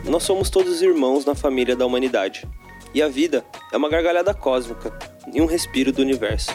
Nós 0.04 0.24
somos 0.24 0.50
todos 0.50 0.82
irmãos 0.82 1.24
na 1.24 1.36
família 1.36 1.76
da 1.76 1.86
humanidade. 1.86 2.48
E 2.92 3.00
a 3.00 3.08
vida 3.08 3.44
é 3.72 3.76
uma 3.76 3.88
gargalhada 3.88 4.34
cósmica 4.34 4.92
e 5.32 5.40
um 5.40 5.46
respiro 5.46 5.92
do 5.92 6.02
universo. 6.02 6.50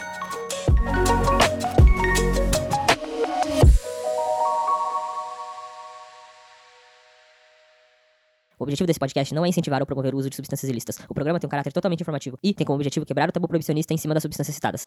O 8.62 8.64
objetivo 8.64 8.86
desse 8.86 9.00
podcast 9.00 9.34
não 9.34 9.44
é 9.44 9.48
incentivar 9.48 9.82
ou 9.82 9.86
promover 9.86 10.14
o 10.14 10.18
uso 10.18 10.30
de 10.30 10.36
substâncias 10.36 10.70
ilícitas. 10.70 10.96
O 11.08 11.14
programa 11.14 11.40
tem 11.40 11.48
um 11.48 11.50
caráter 11.50 11.72
totalmente 11.72 12.00
informativo 12.00 12.38
e 12.40 12.54
tem 12.54 12.64
como 12.64 12.76
objetivo 12.76 13.04
quebrar 13.04 13.28
o 13.28 13.32
tabu 13.32 13.48
proibicionista 13.48 13.92
em 13.92 13.96
cima 13.96 14.14
das 14.14 14.22
substâncias 14.22 14.54
citadas. 14.54 14.86